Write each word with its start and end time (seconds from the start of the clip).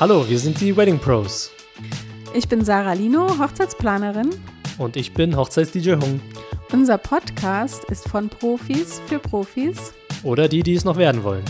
Hallo, 0.00 0.26
wir 0.26 0.38
sind 0.38 0.58
die 0.62 0.74
Wedding 0.74 0.98
Pros. 0.98 1.50
Ich 2.32 2.48
bin 2.48 2.64
Sarah 2.64 2.94
Lino, 2.94 3.38
Hochzeitsplanerin. 3.38 4.30
Und 4.78 4.96
ich 4.96 5.12
bin 5.12 5.36
Hochzeits-DJ 5.36 5.96
Hung. 5.96 6.22
Unser 6.72 6.96
Podcast 6.96 7.84
ist 7.90 8.08
von 8.08 8.30
Profis 8.30 9.02
für 9.08 9.18
Profis. 9.18 9.92
Oder 10.22 10.48
die, 10.48 10.62
die 10.62 10.72
es 10.72 10.86
noch 10.86 10.96
werden 10.96 11.22
wollen. 11.22 11.44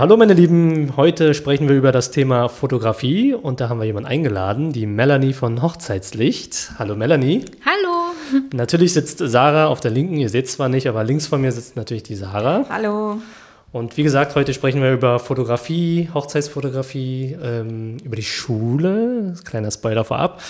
Hallo 0.00 0.16
meine 0.16 0.34
Lieben, 0.34 0.96
heute 0.96 1.32
sprechen 1.34 1.68
wir 1.68 1.76
über 1.76 1.92
das 1.92 2.10
Thema 2.10 2.48
Fotografie 2.48 3.34
und 3.34 3.60
da 3.60 3.68
haben 3.68 3.78
wir 3.78 3.86
jemanden 3.86 4.08
eingeladen, 4.08 4.72
die 4.72 4.86
Melanie 4.86 5.32
von 5.32 5.62
Hochzeitslicht. 5.62 6.72
Hallo 6.76 6.96
Melanie. 6.96 7.44
Hallo. 7.64 7.95
Natürlich 8.52 8.92
sitzt 8.92 9.18
Sarah 9.18 9.66
auf 9.66 9.80
der 9.80 9.90
linken, 9.90 10.16
ihr 10.16 10.28
seht 10.28 10.46
es 10.46 10.52
zwar 10.52 10.68
nicht, 10.68 10.88
aber 10.88 11.04
links 11.04 11.26
von 11.26 11.40
mir 11.40 11.52
sitzt 11.52 11.76
natürlich 11.76 12.02
die 12.02 12.16
Sarah. 12.16 12.64
Hallo. 12.68 13.18
Und 13.72 13.96
wie 13.98 14.04
gesagt, 14.04 14.34
heute 14.36 14.54
sprechen 14.54 14.80
wir 14.80 14.92
über 14.92 15.18
Fotografie, 15.18 16.08
Hochzeitsfotografie, 16.14 17.36
ähm, 17.42 17.98
über 18.02 18.16
die 18.16 18.22
Schule, 18.22 19.34
kleiner 19.44 19.70
Spoiler 19.70 20.04
vorab, 20.04 20.40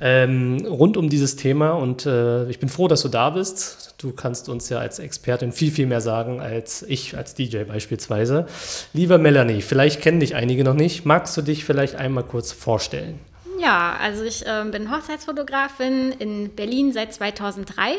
ähm, 0.00 0.66
rund 0.66 0.96
um 0.96 1.08
dieses 1.08 1.36
Thema. 1.36 1.72
Und 1.72 2.06
äh, 2.06 2.48
ich 2.48 2.58
bin 2.58 2.68
froh, 2.68 2.88
dass 2.88 3.02
du 3.02 3.08
da 3.08 3.30
bist. 3.30 3.94
Du 3.98 4.10
kannst 4.12 4.48
uns 4.48 4.68
ja 4.68 4.78
als 4.78 4.98
Expertin 4.98 5.52
viel, 5.52 5.70
viel 5.70 5.86
mehr 5.86 6.00
sagen 6.00 6.40
als 6.40 6.82
ich 6.82 7.16
als 7.16 7.34
DJ 7.34 7.58
beispielsweise. 7.58 8.46
Lieber 8.94 9.18
Melanie, 9.18 9.60
vielleicht 9.60 10.00
kennen 10.00 10.18
dich 10.18 10.34
einige 10.34 10.64
noch 10.64 10.74
nicht. 10.74 11.04
Magst 11.04 11.36
du 11.36 11.42
dich 11.42 11.64
vielleicht 11.64 11.94
einmal 11.94 12.24
kurz 12.24 12.50
vorstellen? 12.50 13.20
Ja, 13.62 13.96
also 14.00 14.24
ich 14.24 14.44
äh, 14.44 14.64
bin 14.72 14.90
Hochzeitsfotografin 14.90 16.10
in 16.18 16.52
Berlin 16.56 16.92
seit 16.92 17.14
2003 17.14 17.94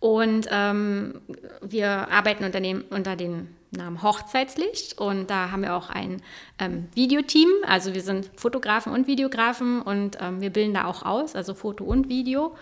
und 0.00 0.48
ähm, 0.50 1.20
wir 1.62 2.10
arbeiten 2.10 2.42
unter 2.42 2.60
dem, 2.60 2.84
unter 2.90 3.14
dem 3.14 3.54
Namen 3.70 4.02
Hochzeitslicht 4.02 4.98
und 4.98 5.30
da 5.30 5.52
haben 5.52 5.62
wir 5.62 5.76
auch 5.76 5.90
ein 5.90 6.20
ähm, 6.58 6.88
Videoteam. 6.94 7.48
Also 7.68 7.94
wir 7.94 8.02
sind 8.02 8.32
Fotografen 8.34 8.92
und 8.92 9.06
Videografen 9.06 9.80
und 9.80 10.18
ähm, 10.20 10.40
wir 10.40 10.50
bilden 10.50 10.74
da 10.74 10.86
auch 10.86 11.04
aus, 11.04 11.36
also 11.36 11.54
Foto 11.54 11.84
und 11.84 12.08
Video. 12.08 12.56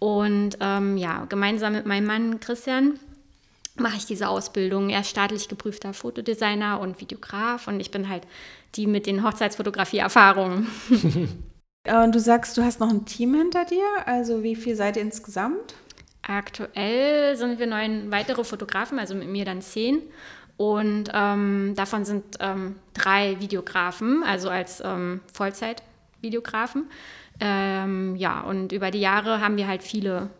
Und 0.00 0.58
ähm, 0.58 0.96
ja, 0.96 1.26
gemeinsam 1.28 1.74
mit 1.74 1.86
meinem 1.86 2.06
Mann 2.08 2.40
Christian 2.40 2.98
mache 3.76 3.98
ich 3.98 4.06
diese 4.06 4.28
Ausbildung. 4.28 4.90
Er 4.90 5.02
ist 5.02 5.10
staatlich 5.10 5.46
geprüfter 5.46 5.94
Fotodesigner 5.94 6.80
und 6.80 7.00
Videograf 7.00 7.68
und 7.68 7.78
ich 7.78 7.92
bin 7.92 8.08
halt 8.08 8.24
die 8.74 8.88
mit 8.88 9.06
den 9.06 9.22
Hochzeitsfotografie-Erfahrungen. 9.22 10.66
Und 11.88 12.14
du 12.14 12.20
sagst, 12.20 12.56
du 12.56 12.62
hast 12.62 12.80
noch 12.80 12.90
ein 12.90 13.06
Team 13.06 13.34
hinter 13.34 13.64
dir. 13.64 13.84
Also 14.06 14.42
wie 14.42 14.56
viel 14.56 14.76
seid 14.76 14.96
ihr 14.96 15.02
insgesamt? 15.02 15.74
Aktuell 16.22 17.36
sind 17.36 17.58
wir 17.58 17.66
neun 17.66 18.10
weitere 18.10 18.44
Fotografen, 18.44 18.98
also 18.98 19.14
mit 19.14 19.28
mir 19.28 19.44
dann 19.44 19.62
zehn. 19.62 20.02
Und 20.58 21.10
ähm, 21.14 21.74
davon 21.76 22.04
sind 22.04 22.24
ähm, 22.40 22.76
drei 22.92 23.40
Videografen, 23.40 24.22
also 24.24 24.50
als 24.50 24.82
ähm, 24.84 25.20
Vollzeit-Videografen. 25.32 26.90
Ähm, 27.40 28.16
ja, 28.16 28.40
und 28.40 28.72
über 28.72 28.90
die 28.90 29.00
Jahre 29.00 29.40
haben 29.40 29.56
wir 29.56 29.68
halt 29.68 29.82
viele 29.82 30.30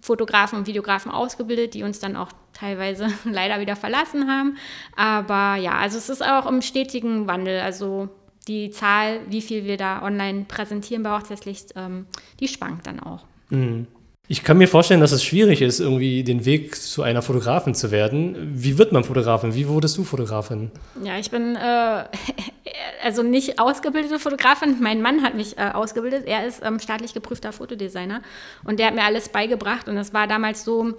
Fotografen 0.00 0.58
und 0.58 0.66
Videografen 0.66 1.10
ausgebildet, 1.10 1.74
die 1.74 1.84
uns 1.84 2.00
dann 2.00 2.16
auch 2.16 2.30
teilweise 2.52 3.08
leider 3.24 3.60
wieder 3.60 3.76
verlassen 3.76 4.28
haben. 4.28 4.56
Aber 4.96 5.54
ja, 5.60 5.72
also 5.78 5.96
es 5.96 6.08
ist 6.08 6.24
auch 6.24 6.46
im 6.46 6.60
stetigen 6.60 7.26
Wandel. 7.26 7.60
Also 7.60 8.08
die 8.48 8.70
Zahl, 8.70 9.20
wie 9.28 9.42
viel 9.42 9.64
wir 9.64 9.76
da 9.76 10.02
online 10.02 10.46
präsentieren 10.48 11.02
bei 11.02 11.10
Hochzeitslicht, 11.10 11.74
ähm, 11.76 12.06
die 12.40 12.48
schwankt 12.48 12.86
dann 12.86 13.00
auch. 13.00 13.24
Mhm. 13.50 13.86
Ich 14.30 14.44
kann 14.44 14.58
mir 14.58 14.68
vorstellen, 14.68 15.00
dass 15.00 15.12
es 15.12 15.24
schwierig 15.24 15.62
ist, 15.62 15.80
irgendwie 15.80 16.22
den 16.22 16.44
Weg 16.44 16.74
zu 16.74 17.02
einer 17.02 17.22
Fotografin 17.22 17.74
zu 17.74 17.90
werden. 17.90 18.36
Wie 18.54 18.76
wird 18.76 18.92
man 18.92 19.02
Fotografin? 19.02 19.54
Wie 19.54 19.68
wurdest 19.68 19.96
du 19.96 20.04
Fotografin? 20.04 20.70
Ja, 21.02 21.18
ich 21.18 21.30
bin 21.30 21.56
äh, 21.56 22.04
also 23.02 23.22
nicht 23.22 23.58
ausgebildete 23.58 24.18
Fotografin. 24.18 24.76
Mein 24.80 25.02
Mann 25.02 25.22
hat 25.22 25.34
mich 25.34 25.58
äh, 25.58 25.70
ausgebildet. 25.72 26.24
Er 26.26 26.46
ist 26.46 26.62
ähm, 26.64 26.78
staatlich 26.78 27.14
geprüfter 27.14 27.52
Fotodesigner 27.52 28.22
und 28.64 28.78
der 28.78 28.88
hat 28.88 28.94
mir 28.94 29.04
alles 29.04 29.28
beigebracht. 29.28 29.88
Und 29.88 29.96
das 29.96 30.12
war 30.12 30.26
damals 30.26 30.64
so, 30.64 30.94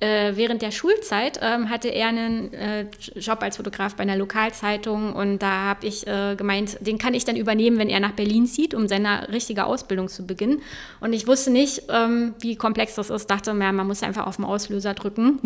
äh, 0.00 0.32
während 0.36 0.60
der 0.60 0.70
Schulzeit 0.70 1.38
ähm, 1.42 1.70
hatte 1.70 1.88
er 1.88 2.08
einen 2.08 2.52
äh, 2.52 2.86
Job 3.16 3.42
als 3.42 3.56
Fotograf 3.56 3.94
bei 3.94 4.02
einer 4.02 4.16
Lokalzeitung 4.16 5.14
und 5.14 5.38
da 5.38 5.64
habe 5.64 5.86
ich 5.86 6.06
äh, 6.06 6.34
gemeint, 6.36 6.78
den 6.80 6.98
kann 6.98 7.14
ich 7.14 7.24
dann 7.24 7.36
übernehmen, 7.36 7.78
wenn 7.78 7.88
er 7.88 8.00
nach 8.00 8.12
Berlin 8.12 8.46
zieht, 8.46 8.74
um 8.74 8.88
seine 8.88 9.28
richtige 9.32 9.64
Ausbildung 9.64 10.08
zu 10.08 10.26
beginnen. 10.26 10.62
Und 11.00 11.12
ich 11.12 11.26
wusste 11.26 11.50
nicht, 11.50 11.84
ähm, 11.88 12.34
wie 12.40 12.56
komplex 12.56 12.96
das 12.96 13.10
ist. 13.10 13.30
Dachte, 13.30 13.50
ja, 13.50 13.72
man 13.72 13.86
muss 13.86 14.02
einfach 14.02 14.26
auf 14.26 14.36
den 14.36 14.44
Auslöser 14.44 14.94
drücken. 14.94 15.38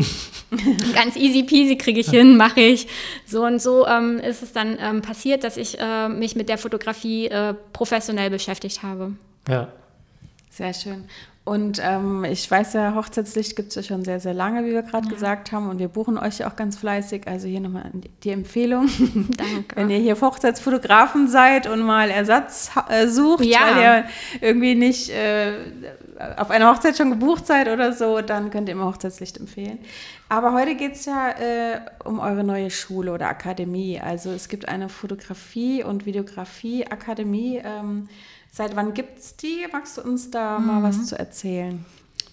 Ganz 0.95 1.17
easy 1.17 1.43
peasy 1.43 1.77
kriege 1.77 2.01
ich 2.01 2.11
hin, 2.11 2.37
mache 2.37 2.61
ich. 2.61 2.89
So 3.27 3.45
und 3.45 3.61
so 3.61 3.87
ähm, 3.87 4.19
ist 4.19 4.43
es 4.43 4.53
dann 4.53 4.79
ähm, 4.81 5.03
passiert, 5.03 5.45
dass 5.45 5.57
ich 5.57 5.78
äh, 5.79 6.09
mich 6.09 6.37
mit 6.37 6.49
der 6.49 6.59
Fotografie 6.59 7.29
äh, 7.29 7.55
professionell 7.73 8.31
beschäftigt 8.31 8.83
habe. 8.83 9.13
Ja. 9.49 9.69
Sehr 10.59 10.75
schön. 10.75 11.05
Und 11.45 11.81
ähm, 11.83 12.25
ich 12.25 12.51
weiß 12.51 12.73
ja, 12.73 12.97
Hochzeitslicht 12.97 13.55
gibt 13.55 13.69
es 13.69 13.77
ja 13.77 13.83
schon 13.85 14.05
sehr, 14.05 14.19
sehr 14.19 14.35
lange, 14.35 14.67
wie 14.67 14.73
wir 14.73 14.83
gerade 14.83 15.07
ja. 15.07 15.15
gesagt 15.15 15.53
haben. 15.53 15.71
Und 15.71 15.79
wir 15.79 15.87
buchen 15.87 16.19
euch 16.19 16.39
ja 16.39 16.51
auch 16.51 16.57
ganz 16.57 16.77
fleißig. 16.77 17.29
Also 17.29 17.47
hier 17.47 17.61
nochmal 17.61 17.93
die 18.25 18.31
Empfehlung. 18.31 18.89
Danke. 18.99 19.77
Wenn 19.77 19.89
ihr 19.89 19.99
hier 19.99 20.21
Hochzeitsfotografen 20.21 21.29
seid 21.29 21.69
und 21.69 21.81
mal 21.81 22.11
Ersatz 22.11 22.73
äh, 22.89 23.07
sucht, 23.07 23.45
ja. 23.45 23.61
weil 23.63 23.83
ihr 23.83 24.05
irgendwie 24.41 24.75
nicht 24.75 25.11
äh, 25.11 25.53
auf 26.37 26.51
eine 26.51 26.69
Hochzeit 26.69 26.97
schon 26.97 27.11
gebucht 27.11 27.47
seid 27.47 27.69
oder 27.69 27.93
so, 27.93 28.21
dann 28.21 28.51
könnt 28.51 28.69
ihr 28.69 28.75
immer 28.75 28.87
Hochzeitslicht 28.87 29.39
empfehlen. 29.39 29.79
Aber 30.29 30.53
heute 30.55 30.75
geht 30.75 30.97
es 30.97 31.05
ja 31.05 31.31
äh, 31.31 31.81
um 32.05 32.19
eure 32.19 32.43
neue 32.43 32.71
Schule 32.71 33.13
oder 33.13 33.29
Akademie. 33.29 34.01
Also 34.01 34.33
es 34.33 34.49
gibt 34.49 34.69
eine 34.69 34.89
Fotografie- 34.89 35.85
und 35.85 36.05
Videografie-Akademie. 36.05 37.63
Ähm, 37.65 38.09
Seit 38.59 38.75
wann 38.75 38.93
gibt 38.93 39.21
es 39.21 39.37
die? 39.37 39.69
Magst 39.71 39.99
du 39.99 40.03
uns 40.03 40.33
da 40.33 40.59
mhm. 40.59 40.67
mal 40.67 40.83
was 40.83 41.07
zu 41.07 41.17
erzählen? 41.17 41.85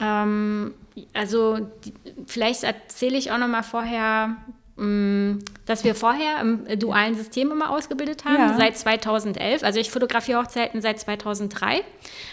Ähm, 0.01 0.73
also 1.13 1.59
die, 1.59 1.93
vielleicht 2.25 2.63
erzähle 2.63 3.15
ich 3.15 3.29
auch 3.29 3.37
noch 3.37 3.47
mal 3.47 3.61
vorher, 3.61 4.35
mh, 4.75 4.85
mm, 4.87 5.39
dass 5.67 5.83
wir 5.83 5.93
vorher 5.93 6.41
im 6.41 6.79
dualen 6.79 7.13
System 7.13 7.51
immer 7.51 7.69
ausgebildet 7.69 8.25
haben, 8.25 8.37
ja. 8.37 8.57
seit 8.57 8.75
2011. 8.75 9.61
Also 9.61 9.79
ich 9.79 9.91
fotografiere 9.91 10.41
Hochzeiten 10.41 10.81
seit 10.81 10.99
2003. 10.99 11.83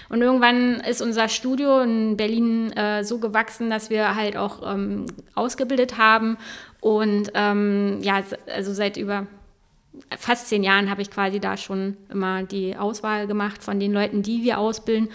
Und 0.08 0.22
irgendwann 0.22 0.80
ist 0.80 1.02
unser 1.02 1.28
Studio 1.28 1.80
in 1.80 2.16
Berlin 2.16 2.72
äh, 2.72 3.04
so 3.04 3.18
gewachsen, 3.18 3.68
dass 3.68 3.90
wir 3.90 4.14
halt 4.14 4.38
auch 4.38 4.62
ähm, 4.72 5.04
ausgebildet 5.34 5.98
haben. 5.98 6.38
Und 6.80 7.30
ähm, 7.34 7.98
ja, 8.00 8.22
also 8.54 8.72
seit 8.72 8.96
über 8.96 9.26
fast 10.18 10.48
zehn 10.48 10.62
Jahren 10.62 10.90
habe 10.90 11.02
ich 11.02 11.10
quasi 11.10 11.40
da 11.40 11.56
schon 11.56 11.96
immer 12.10 12.42
die 12.42 12.76
Auswahl 12.76 13.26
gemacht 13.26 13.62
von 13.62 13.80
den 13.80 13.92
Leuten, 13.92 14.22
die 14.22 14.42
wir 14.42 14.58
ausbilden. 14.58 15.08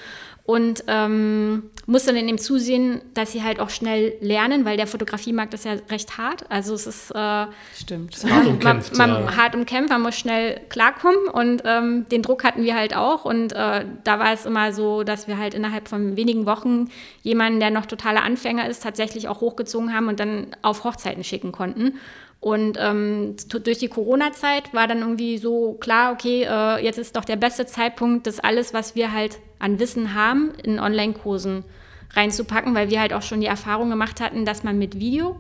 Und 0.48 0.86
ähm, 0.88 1.64
muss 1.88 2.06
dann 2.06 2.16
in 2.16 2.26
dem 2.26 2.38
zusehen, 2.38 3.02
dass 3.14 3.34
sie 3.34 3.44
halt 3.44 3.60
auch 3.60 3.70
schnell 3.70 4.14
lernen, 4.22 4.64
weil 4.64 4.78
der 4.78 4.88
Fotografiemarkt 4.88 5.54
ist 5.54 5.66
ja 5.66 5.74
recht 5.90 6.18
hart. 6.18 6.50
Also 6.50 6.74
es 6.74 6.88
ist 6.88 7.12
äh, 7.12 7.48
Stimmt. 7.76 8.16
hart 8.24 8.48
umkämpft. 8.48 8.98
Man, 8.98 9.12
man 9.12 9.24
ja. 9.24 9.36
hart 9.36 9.56
umkämpft, 9.56 9.90
man 9.90 10.02
muss 10.04 10.16
schnell 10.16 10.62
klarkommen 10.70 11.28
und 11.28 11.64
ähm, 11.66 12.06
den 12.10 12.22
Druck 12.22 12.46
hatten 12.46 12.64
wir 12.64 12.78
halt 12.78 12.96
auch. 12.96 13.26
Und 13.26 13.52
äh, 13.52 13.84
da 14.06 14.20
war 14.20 14.32
es 14.32 14.46
immer 14.46 14.72
so, 14.72 15.04
dass 15.04 15.28
wir 15.28 15.38
halt 15.38 15.54
innerhalb 15.54 15.90
von 15.90 16.16
wenigen 16.16 16.46
Wochen 16.46 16.92
jemanden, 17.24 17.60
der 17.60 17.70
noch 17.70 17.86
totaler 17.86 18.24
Anfänger 18.24 18.70
ist, 18.70 18.82
tatsächlich 18.82 19.28
auch 19.28 19.42
hochgezogen 19.42 19.94
haben 19.94 20.08
und 20.08 20.18
dann 20.22 20.56
auf 20.62 20.86
Hochzeiten 20.86 21.26
schicken 21.26 21.52
konnten. 21.52 22.00
Und 22.40 22.78
ähm, 22.80 23.36
durch 23.50 23.80
die 23.80 23.88
Corona-Zeit 23.88 24.74
war 24.74 24.88
dann 24.88 25.00
irgendwie 25.00 25.38
so 25.38 25.74
klar, 25.74 26.14
okay, 26.14 26.44
äh, 26.44 26.84
jetzt 26.84 27.00
ist 27.00 27.16
doch 27.16 27.26
der 27.26 27.36
beste 27.36 27.66
Zeitpunkt, 27.66 28.28
das 28.28 28.40
alles, 28.40 28.74
was 28.74 28.96
wir 28.96 29.12
halt 29.12 29.40
an 29.60 29.80
Wissen 29.80 30.14
haben, 30.14 30.52
in 30.64 30.80
Online-Kursen 30.80 31.64
reinzupacken, 32.14 32.76
weil 32.76 32.90
wir 32.90 33.02
halt 33.02 33.14
auch 33.14 33.24
schon 33.24 33.42
die 33.42 33.48
Erfahrung 33.48 33.90
gemacht 33.90 34.22
hatten, 34.22 34.46
dass 34.46 34.64
man 34.64 34.78
mit 34.78 35.00
Video 35.00 35.36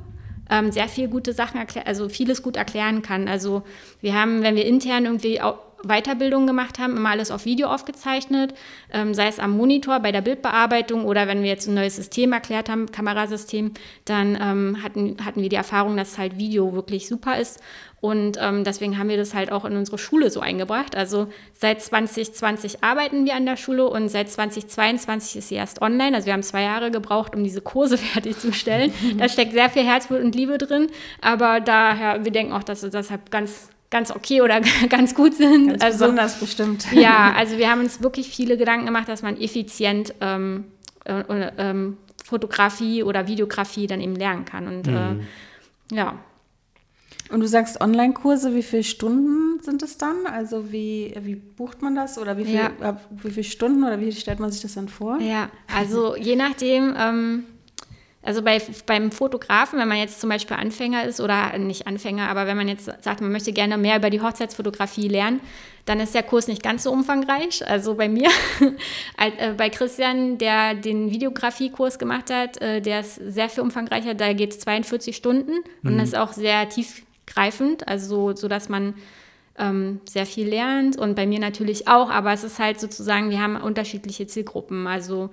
ähm, 0.49 0.71
sehr 0.71 0.87
viel 0.87 1.07
gute 1.07 1.33
Sachen 1.33 1.59
also 1.85 2.09
vieles 2.09 2.41
gut 2.41 2.55
erklären 2.55 3.01
kann. 3.01 3.27
Also 3.27 3.63
wir 4.01 4.15
haben, 4.15 4.41
wenn 4.41 4.55
wir 4.55 4.65
intern 4.65 5.05
irgendwie 5.05 5.39
Weiterbildung 5.83 6.47
gemacht 6.47 6.79
haben, 6.79 6.97
immer 6.97 7.09
alles 7.09 7.31
auf 7.31 7.45
Video 7.45 7.67
aufgezeichnet, 7.67 8.53
ähm, 8.91 9.13
sei 9.13 9.27
es 9.27 9.39
am 9.39 9.51
Monitor 9.51 9.99
bei 9.99 10.11
der 10.11 10.21
Bildbearbeitung 10.21 11.05
oder 11.05 11.27
wenn 11.27 11.41
wir 11.41 11.49
jetzt 11.49 11.67
ein 11.67 11.75
neues 11.75 11.95
System 11.95 12.33
erklärt 12.33 12.69
haben, 12.69 12.91
Kamerasystem, 12.91 13.73
dann 14.05 14.37
ähm, 14.41 14.83
hatten, 14.83 15.17
hatten 15.23 15.41
wir 15.41 15.49
die 15.49 15.55
Erfahrung, 15.55 15.97
dass 15.97 16.17
halt 16.17 16.37
Video 16.37 16.73
wirklich 16.73 17.07
super 17.07 17.37
ist. 17.37 17.59
Und 17.99 18.37
ähm, 18.39 18.63
deswegen 18.63 18.99
haben 18.99 19.09
wir 19.09 19.17
das 19.17 19.33
halt 19.33 19.51
auch 19.51 19.65
in 19.65 19.75
unsere 19.75 19.97
Schule 19.97 20.29
so 20.29 20.39
eingebracht. 20.39 20.95
Also 20.95 21.27
seit 21.53 21.81
2020 21.81 22.83
arbeiten 22.83 23.25
wir 23.25 23.35
an 23.35 23.45
der 23.45 23.57
Schule 23.57 23.87
und 23.89 24.09
seit 24.09 24.29
2022 24.29 25.37
ist 25.37 25.49
sie 25.49 25.55
erst 25.55 25.81
online. 25.81 26.15
Also 26.15 26.27
wir 26.27 26.33
haben 26.33 26.43
zwei 26.43 26.61
Jahre 26.61 26.91
gebraucht, 26.91 27.35
um 27.35 27.43
diese 27.43 27.61
Kurse 27.61 27.97
fertigzustellen. 27.97 28.93
da 29.17 29.27
steckt 29.27 29.53
sehr 29.53 29.69
viel 29.69 29.83
Herzblut 29.83 30.21
und 30.21 30.35
Liebe 30.35 30.59
drin. 30.59 30.87
Aber 31.21 31.59
daher, 31.59 32.23
wir 32.23 32.31
denken 32.31 32.53
auch, 32.53 32.63
dass 32.63 32.83
es 32.83 32.91
deshalb 32.91 33.31
ganz 33.31 33.69
ganz 33.89 34.11
okay 34.11 34.41
oder 34.41 34.61
ganz 34.89 35.15
gut 35.15 35.33
sind. 35.35 35.69
Ganz 35.69 35.83
also, 35.83 36.05
besonders 36.05 36.39
bestimmt. 36.39 36.91
Ja, 36.91 37.33
also 37.37 37.57
wir 37.57 37.69
haben 37.69 37.81
uns 37.81 38.01
wirklich 38.01 38.29
viele 38.29 38.57
Gedanken 38.57 38.85
gemacht, 38.85 39.09
dass 39.09 39.21
man 39.21 39.39
effizient 39.39 40.13
ähm, 40.21 40.65
äh, 41.05 41.23
ähm, 41.57 41.97
Fotografie 42.23 43.03
oder 43.03 43.27
Videografie 43.27 43.87
dann 43.87 44.01
eben 44.01 44.15
lernen 44.15 44.45
kann. 44.45 44.67
Und 44.67 44.87
äh, 44.87 44.91
mhm. 44.91 45.21
äh, 45.91 45.95
ja. 45.95 46.19
Und 47.29 47.41
du 47.41 47.47
sagst 47.47 47.81
Online-Kurse, 47.81 48.55
wie 48.55 48.63
viele 48.63 48.83
Stunden 48.83 49.61
sind 49.61 49.83
es 49.83 49.97
dann? 49.97 50.25
Also 50.25 50.71
wie, 50.71 51.13
wie 51.21 51.35
bucht 51.35 51.81
man 51.81 51.95
das 51.95 52.17
oder 52.17 52.37
wie, 52.37 52.45
viel, 52.45 52.55
ja. 52.55 52.71
äh, 52.81 52.93
wie 53.11 53.31
viele 53.31 53.43
Stunden 53.43 53.83
oder 53.83 53.99
wie 53.99 54.11
stellt 54.11 54.39
man 54.39 54.51
sich 54.51 54.61
das 54.61 54.75
dann 54.75 54.87
vor? 54.87 55.19
Ja, 55.19 55.49
also 55.73 56.15
je 56.15 56.35
nachdem, 56.35 56.95
ähm, 56.97 57.43
also 58.27 58.41
bei, 58.41 58.61
beim 58.85 59.09
Fotografen, 59.09 59.79
wenn 59.79 59.87
man 59.87 59.99
jetzt 59.99 60.19
zum 60.19 60.29
Beispiel 60.29 60.57
Anfänger 60.57 61.05
ist 61.05 61.21
oder 61.21 61.57
nicht 61.57 61.87
Anfänger, 61.87 62.27
aber 62.27 62.45
wenn 62.45 62.57
man 62.57 62.67
jetzt 62.67 62.91
sagt, 63.01 63.21
man 63.21 63.31
möchte 63.31 63.53
gerne 63.53 63.77
mehr 63.77 63.95
über 63.95 64.09
die 64.09 64.19
Hochzeitsfotografie 64.19 65.07
lernen, 65.07 65.39
dann 65.85 66.01
ist 66.01 66.13
der 66.13 66.23
Kurs 66.23 66.49
nicht 66.49 66.61
ganz 66.61 66.83
so 66.83 66.91
umfangreich. 66.91 67.65
Also 67.65 67.95
bei 67.95 68.09
mir, 68.09 68.27
äh, 69.17 69.53
bei 69.55 69.69
Christian, 69.69 70.37
der 70.37 70.75
den 70.75 71.09
Videografiekurs 71.09 71.99
gemacht 71.99 72.29
hat, 72.29 72.61
äh, 72.61 72.81
der 72.81 72.99
ist 72.99 73.15
sehr 73.15 73.47
viel 73.47 73.63
umfangreicher, 73.63 74.13
da 74.13 74.33
geht 74.33 74.51
es 74.51 74.59
42 74.59 75.15
Stunden 75.15 75.53
mhm. 75.81 75.89
und 75.89 75.97
das 75.97 76.09
ist 76.09 76.17
auch 76.17 76.33
sehr 76.33 76.67
tiefgreifend, 76.67 77.87
also 77.87 78.35
so, 78.35 78.49
dass 78.49 78.67
man 78.67 78.95
ähm, 79.57 80.01
sehr 80.03 80.25
viel 80.25 80.49
lernt 80.49 80.97
und 80.97 81.15
bei 81.15 81.25
mir 81.25 81.39
natürlich 81.39 81.87
auch, 81.87 82.09
aber 82.09 82.33
es 82.33 82.43
ist 82.43 82.59
halt 82.59 82.81
sozusagen, 82.81 83.29
wir 83.29 83.41
haben 83.41 83.55
unterschiedliche 83.55 84.27
Zielgruppen. 84.27 84.85
Also 84.85 85.29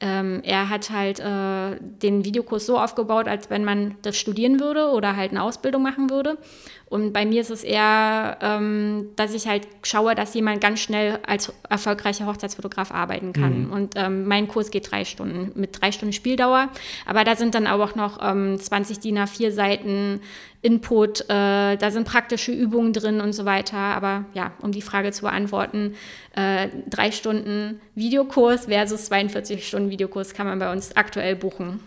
ähm, 0.00 0.40
er 0.44 0.68
hat 0.68 0.90
halt 0.90 1.18
äh, 1.18 1.76
den 1.80 2.24
Videokurs 2.24 2.66
so 2.66 2.78
aufgebaut, 2.78 3.26
als 3.26 3.50
wenn 3.50 3.64
man 3.64 3.96
das 4.02 4.16
studieren 4.16 4.60
würde 4.60 4.90
oder 4.90 5.16
halt 5.16 5.32
eine 5.32 5.42
Ausbildung 5.42 5.82
machen 5.82 6.08
würde. 6.10 6.38
Und 6.86 7.12
bei 7.12 7.26
mir 7.26 7.40
ist 7.40 7.50
es 7.50 7.64
eher, 7.64 8.38
ähm, 8.40 9.08
dass 9.16 9.34
ich 9.34 9.46
halt 9.46 9.66
schaue, 9.82 10.14
dass 10.14 10.34
jemand 10.34 10.60
ganz 10.60 10.80
schnell 10.80 11.18
als 11.26 11.52
erfolgreicher 11.68 12.26
Hochzeitsfotograf 12.26 12.92
arbeiten 12.92 13.32
kann. 13.32 13.66
Mhm. 13.66 13.72
Und 13.72 13.94
ähm, 13.96 14.26
mein 14.26 14.48
Kurs 14.48 14.70
geht 14.70 14.90
drei 14.90 15.04
Stunden 15.04 15.58
mit 15.58 15.80
drei 15.80 15.92
Stunden 15.92 16.14
Spieldauer. 16.14 16.68
Aber 17.04 17.24
da 17.24 17.36
sind 17.36 17.54
dann 17.54 17.66
auch 17.66 17.94
noch 17.94 18.18
ähm, 18.22 18.58
20 18.58 19.00
DIN 19.00 19.18
A4 19.18 19.50
Seiten 19.50 20.20
Input, 20.60 21.20
äh, 21.22 21.76
da 21.76 21.90
sind 21.90 22.06
praktische 22.06 22.52
Übungen 22.52 22.92
drin 22.92 23.20
und 23.20 23.32
so 23.32 23.44
weiter. 23.44 23.76
Aber 23.76 24.24
ja, 24.34 24.52
um 24.60 24.72
die 24.72 24.82
Frage 24.82 25.12
zu 25.12 25.22
beantworten, 25.22 25.94
äh, 26.34 26.68
drei 26.88 27.12
Stunden 27.12 27.80
Videokurs 27.94 28.66
versus 28.66 29.06
42 29.06 29.66
Stunden 29.66 29.90
Videokurs 29.90 30.34
kann 30.34 30.46
man 30.46 30.58
bei 30.58 30.72
uns 30.72 30.96
aktuell 30.96 31.36
buchen. 31.36 31.80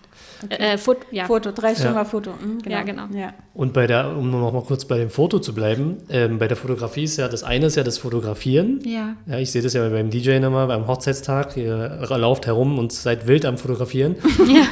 Okay. 0.44 0.74
Äh, 0.74 0.78
Foto, 0.78 1.02
ja. 1.12 1.26
Foto, 1.26 1.52
drei 1.52 1.76
Stunden 1.76 1.96
ja. 1.96 2.06
Foto. 2.06 2.32
Mhm, 2.32 2.62
genau. 2.62 2.76
Ja, 2.76 2.84
genau. 2.84 3.04
Ja. 3.14 3.34
Und 3.54 3.74
bei 3.74 3.88
der, 3.88 4.16
um 4.16 4.32
noch 4.32 4.52
mal 4.52 4.64
kurz 4.64 4.86
bei 4.86 4.98
dem 4.98 5.10
Foto 5.10 5.40
zu 5.40 5.54
bleiben, 5.54 5.98
ähm, 6.10 6.40
bei 6.40 6.48
der 6.48 6.58
Fotografie 6.58 7.04
ist 7.04 7.18
ja, 7.18 7.28
das 7.28 7.44
eine 7.44 7.68
ist 7.68 7.76
ja 7.76 7.84
das 7.84 7.98
Fotografieren. 7.98 8.80
Ja. 8.84 9.16
ja 9.28 9.38
ich 9.38 9.52
sehe 9.52 9.62
das 9.62 9.74
ja 9.74 9.88
beim 9.90 10.10
DJ 10.10 10.40
nochmal, 10.40 10.68
beim 10.68 10.88
Hochzeitstag, 10.88 11.58
ihr 11.58 12.00
lauft 12.10 12.48
herum 12.48 12.80
und 12.80 12.92
seid 12.92 13.28
wild 13.28 13.46
am 13.46 13.58
Fotografieren. 13.58 14.16
Ja. 14.52 14.66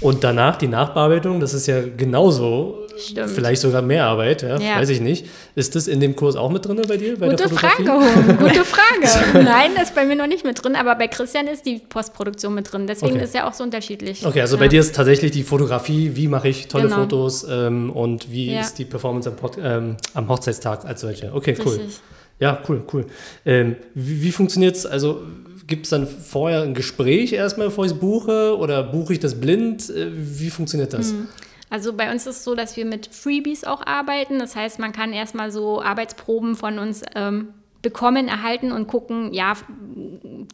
Und 0.00 0.24
danach 0.24 0.56
die 0.56 0.66
Nachbearbeitung, 0.66 1.40
das 1.40 1.52
ist 1.54 1.66
ja 1.66 1.82
genauso, 1.82 2.86
Stimmt. 2.98 3.30
vielleicht 3.30 3.60
sogar 3.60 3.82
mehr 3.82 4.04
Arbeit, 4.04 4.42
ja, 4.42 4.58
ja. 4.58 4.76
weiß 4.76 4.88
ich 4.90 5.00
nicht. 5.00 5.26
Ist 5.54 5.74
das 5.74 5.86
in 5.86 6.00
dem 6.00 6.16
Kurs 6.16 6.36
auch 6.36 6.50
mit 6.50 6.64
drin 6.66 6.80
bei 6.88 6.96
dir? 6.96 7.18
Bei 7.18 7.28
Gute 7.28 7.48
Frage, 7.48 7.92
Hum. 7.92 8.38
Gute 8.38 8.64
Frage. 8.64 9.44
Nein, 9.44 9.70
das 9.74 9.90
ist 9.90 9.94
bei 9.94 10.04
mir 10.04 10.16
noch 10.16 10.26
nicht 10.26 10.44
mit 10.44 10.62
drin, 10.62 10.76
aber 10.76 10.94
bei 10.94 11.08
Christian 11.08 11.46
ist 11.46 11.66
die 11.66 11.78
Postproduktion 11.78 12.54
mit 12.54 12.72
drin. 12.72 12.86
Deswegen 12.86 13.14
okay. 13.14 13.24
ist 13.24 13.34
ja 13.34 13.48
auch 13.48 13.54
so 13.54 13.64
unterschiedlich. 13.64 14.24
Okay, 14.24 14.40
also 14.40 14.58
bei 14.58 14.68
dir 14.68 14.80
ist 14.80 14.94
tatsächlich 14.94 15.30
die 15.30 15.42
Fotografie, 15.42 16.12
wie 16.14 16.28
mache 16.28 16.48
ich 16.48 16.68
tolle 16.68 16.84
genau. 16.84 16.96
Fotos 16.96 17.46
ähm, 17.48 17.90
und 17.90 18.30
wie 18.30 18.54
ist 18.54 18.74
die 18.78 18.84
Performance 18.84 19.30
am, 19.30 19.36
ähm, 19.62 19.96
am, 20.14 20.28
Hochzeitstag 20.28 20.84
als 20.84 21.00
solche. 21.00 21.32
Okay, 21.32 21.56
cool. 21.64 21.72
Richtig. 21.74 22.00
Ja, 22.38 22.60
cool, 22.68 22.82
cool. 22.92 23.06
Ähm, 23.44 23.76
wie, 23.94 24.22
wie 24.22 24.32
funktioniert 24.32 24.76
es? 24.76 24.86
Also 24.86 25.22
gibt 25.66 25.86
es 25.86 25.90
dann 25.90 26.06
vorher 26.06 26.62
ein 26.62 26.74
Gespräch 26.74 27.32
erstmal, 27.32 27.68
bevor 27.68 27.84
ich 27.84 27.92
es 27.92 27.98
buche 27.98 28.56
oder 28.58 28.82
buche 28.82 29.12
ich 29.12 29.20
das 29.20 29.40
blind? 29.40 29.88
Äh, 29.90 30.08
wie 30.12 30.50
funktioniert 30.50 30.92
das? 30.92 31.10
Hm. 31.10 31.28
Also 31.70 31.92
bei 31.92 32.10
uns 32.10 32.26
ist 32.26 32.38
es 32.38 32.44
so, 32.44 32.54
dass 32.54 32.76
wir 32.76 32.84
mit 32.84 33.06
Freebies 33.06 33.64
auch 33.64 33.86
arbeiten. 33.86 34.38
Das 34.38 34.56
heißt, 34.56 34.78
man 34.78 34.92
kann 34.92 35.12
erstmal 35.12 35.50
so 35.52 35.80
Arbeitsproben 35.80 36.56
von 36.56 36.78
uns 36.78 37.02
ähm, 37.14 37.54
bekommen, 37.80 38.28
erhalten 38.28 38.72
und 38.72 38.88
gucken, 38.88 39.32
ja, 39.32 39.54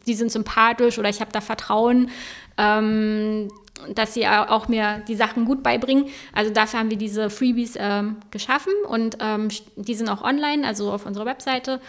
die 0.05 0.13
sind 0.13 0.31
sympathisch 0.31 0.97
oder 0.97 1.09
ich 1.09 1.19
habe 1.19 1.31
da 1.31 1.41
Vertrauen. 1.41 2.09
Ähm, 2.57 3.49
dass 3.93 4.13
sie 4.13 4.27
auch 4.27 4.67
mir 4.67 5.03
die 5.07 5.15
Sachen 5.15 5.45
gut 5.45 5.61
beibringen. 5.63 6.05
Also 6.33 6.51
dafür 6.51 6.79
haben 6.79 6.89
wir 6.89 6.97
diese 6.97 7.29
Freebies 7.29 7.75
ähm, 7.77 8.17
geschaffen 8.31 8.73
und 8.87 9.17
ähm, 9.19 9.49
die 9.75 9.93
sind 9.93 10.09
auch 10.09 10.23
online, 10.23 10.65
also 10.65 10.91
auf 10.91 11.05
unserer 11.05 11.25
Webseite. 11.25 11.79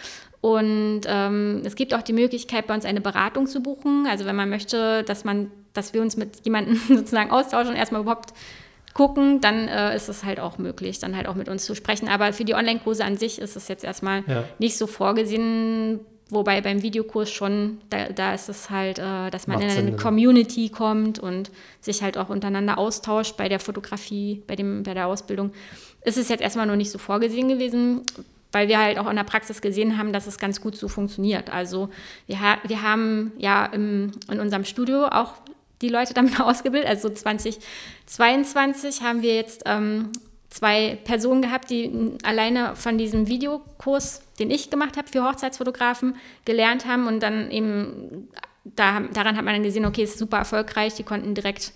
Und 0.41 1.01
ähm, 1.05 1.61
es 1.65 1.75
gibt 1.75 1.93
auch 1.93 2.01
die 2.01 2.13
Möglichkeit, 2.13 2.67
bei 2.67 2.73
uns 2.73 2.85
eine 2.85 3.01
Beratung 3.01 3.47
zu 3.47 3.61
buchen. 3.61 4.07
Also 4.07 4.25
wenn 4.25 4.35
man 4.35 4.49
möchte, 4.49 5.03
dass 5.03 5.25
man, 5.25 5.51
dass 5.73 5.93
wir 5.93 6.01
uns 6.01 6.15
mit 6.15 6.45
jemandem 6.45 6.75
sozusagen 6.87 7.31
austauschen 7.31 7.71
und 7.71 7.77
erstmal 7.77 8.01
überhaupt 8.01 8.33
gucken, 8.93 9.41
dann 9.41 9.67
äh, 9.67 9.95
ist 9.95 10.09
es 10.09 10.23
halt 10.23 10.39
auch 10.39 10.57
möglich, 10.57 10.99
dann 10.99 11.15
halt 11.15 11.27
auch 11.27 11.35
mit 11.35 11.49
uns 11.49 11.65
zu 11.65 11.75
sprechen. 11.75 12.07
Aber 12.07 12.33
für 12.33 12.45
die 12.45 12.53
Online-Kurse 12.53 13.03
an 13.03 13.17
sich 13.17 13.39
ist 13.39 13.55
es 13.55 13.67
jetzt 13.67 13.83
erstmal 13.83 14.23
ja. 14.27 14.43
nicht 14.59 14.77
so 14.77 14.87
vorgesehen. 14.87 15.99
Wobei 16.31 16.61
beim 16.61 16.83
Videokurs 16.83 17.31
schon, 17.31 17.79
da, 17.89 18.09
da 18.09 18.35
ist 18.35 18.49
es 18.49 18.69
halt, 18.69 18.99
äh, 18.99 19.31
dass 19.31 19.47
man 19.47 19.57
Macht 19.57 19.65
in 19.65 19.77
eine 19.77 19.87
Sinn, 19.89 19.97
Community 19.97 20.69
kommt 20.69 21.17
und 21.17 21.49
sich 21.81 22.03
halt 22.03 22.19
auch 22.19 22.29
untereinander 22.29 22.77
austauscht. 22.77 23.35
Bei 23.35 23.49
der 23.49 23.59
Fotografie, 23.59 24.43
bei, 24.45 24.55
dem, 24.55 24.83
bei 24.83 24.93
der 24.93 25.07
Ausbildung 25.07 25.51
ist 26.03 26.17
es 26.17 26.29
jetzt 26.29 26.41
erstmal 26.41 26.67
noch 26.67 26.75
nicht 26.75 26.91
so 26.91 26.99
vorgesehen 26.99 27.49
gewesen 27.49 28.03
weil 28.51 28.67
wir 28.67 28.79
halt 28.79 28.97
auch 28.97 29.09
in 29.09 29.15
der 29.15 29.23
Praxis 29.23 29.61
gesehen 29.61 29.97
haben, 29.97 30.13
dass 30.13 30.27
es 30.27 30.39
ganz 30.39 30.61
gut 30.61 30.75
so 30.75 30.87
funktioniert. 30.87 31.51
Also 31.51 31.89
wir, 32.27 32.41
ha 32.41 32.57
wir 32.65 32.81
haben 32.81 33.31
ja 33.37 33.65
im, 33.67 34.11
in 34.29 34.39
unserem 34.39 34.65
Studio 34.65 35.05
auch 35.07 35.33
die 35.81 35.89
Leute 35.89 36.13
damit 36.13 36.39
ausgebildet. 36.41 36.89
Also 36.89 37.09
2022 37.09 39.01
haben 39.01 39.21
wir 39.21 39.35
jetzt 39.35 39.63
ähm, 39.65 40.11
zwei 40.49 40.97
Personen 41.03 41.41
gehabt, 41.41 41.69
die 41.69 42.17
alleine 42.23 42.75
von 42.75 42.97
diesem 42.97 43.27
Videokurs, 43.27 44.21
den 44.39 44.51
ich 44.51 44.69
gemacht 44.69 44.97
habe 44.97 45.07
für 45.07 45.23
Hochzeitsfotografen, 45.23 46.15
gelernt 46.45 46.85
haben 46.85 47.07
und 47.07 47.21
dann 47.21 47.51
eben 47.51 48.29
da, 48.63 49.01
daran 49.13 49.37
hat 49.37 49.45
man 49.45 49.53
dann 49.55 49.63
gesehen, 49.63 49.85
okay, 49.85 50.03
es 50.03 50.11
ist 50.11 50.19
super 50.19 50.37
erfolgreich, 50.37 50.95
die 50.95 51.03
konnten 51.03 51.33
direkt 51.33 51.73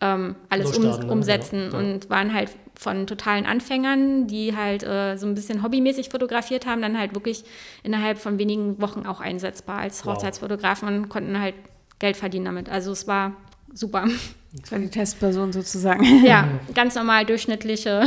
ähm, 0.00 0.36
alles 0.48 0.76
um, 0.76 0.84
ne? 0.84 1.06
umsetzen 1.10 1.58
ja, 1.58 1.70
ja. 1.70 1.78
und 1.78 2.10
waren 2.10 2.32
halt 2.32 2.50
von 2.74 3.08
totalen 3.08 3.44
Anfängern, 3.44 4.28
die 4.28 4.54
halt 4.54 4.84
äh, 4.84 5.16
so 5.16 5.26
ein 5.26 5.34
bisschen 5.34 5.64
hobbymäßig 5.64 6.10
fotografiert 6.10 6.64
haben, 6.64 6.80
dann 6.80 6.96
halt 6.96 7.14
wirklich 7.14 7.44
innerhalb 7.82 8.18
von 8.18 8.38
wenigen 8.38 8.80
Wochen 8.80 9.04
auch 9.04 9.20
einsetzbar 9.20 9.78
als 9.78 10.06
wow. 10.06 10.14
Hochzeitsfotografen 10.14 10.86
und 10.88 11.08
konnten 11.08 11.40
halt 11.40 11.54
Geld 11.98 12.16
verdienen 12.16 12.44
damit. 12.46 12.68
Also 12.68 12.92
es 12.92 13.06
war 13.06 13.32
super. 13.72 14.06
Das 14.52 14.72
war 14.72 14.78
die 14.78 14.88
Testperson 14.88 15.52
sozusagen. 15.52 16.24
Ja, 16.24 16.48
ganz 16.74 16.94
normal 16.94 17.26
durchschnittliche 17.26 18.06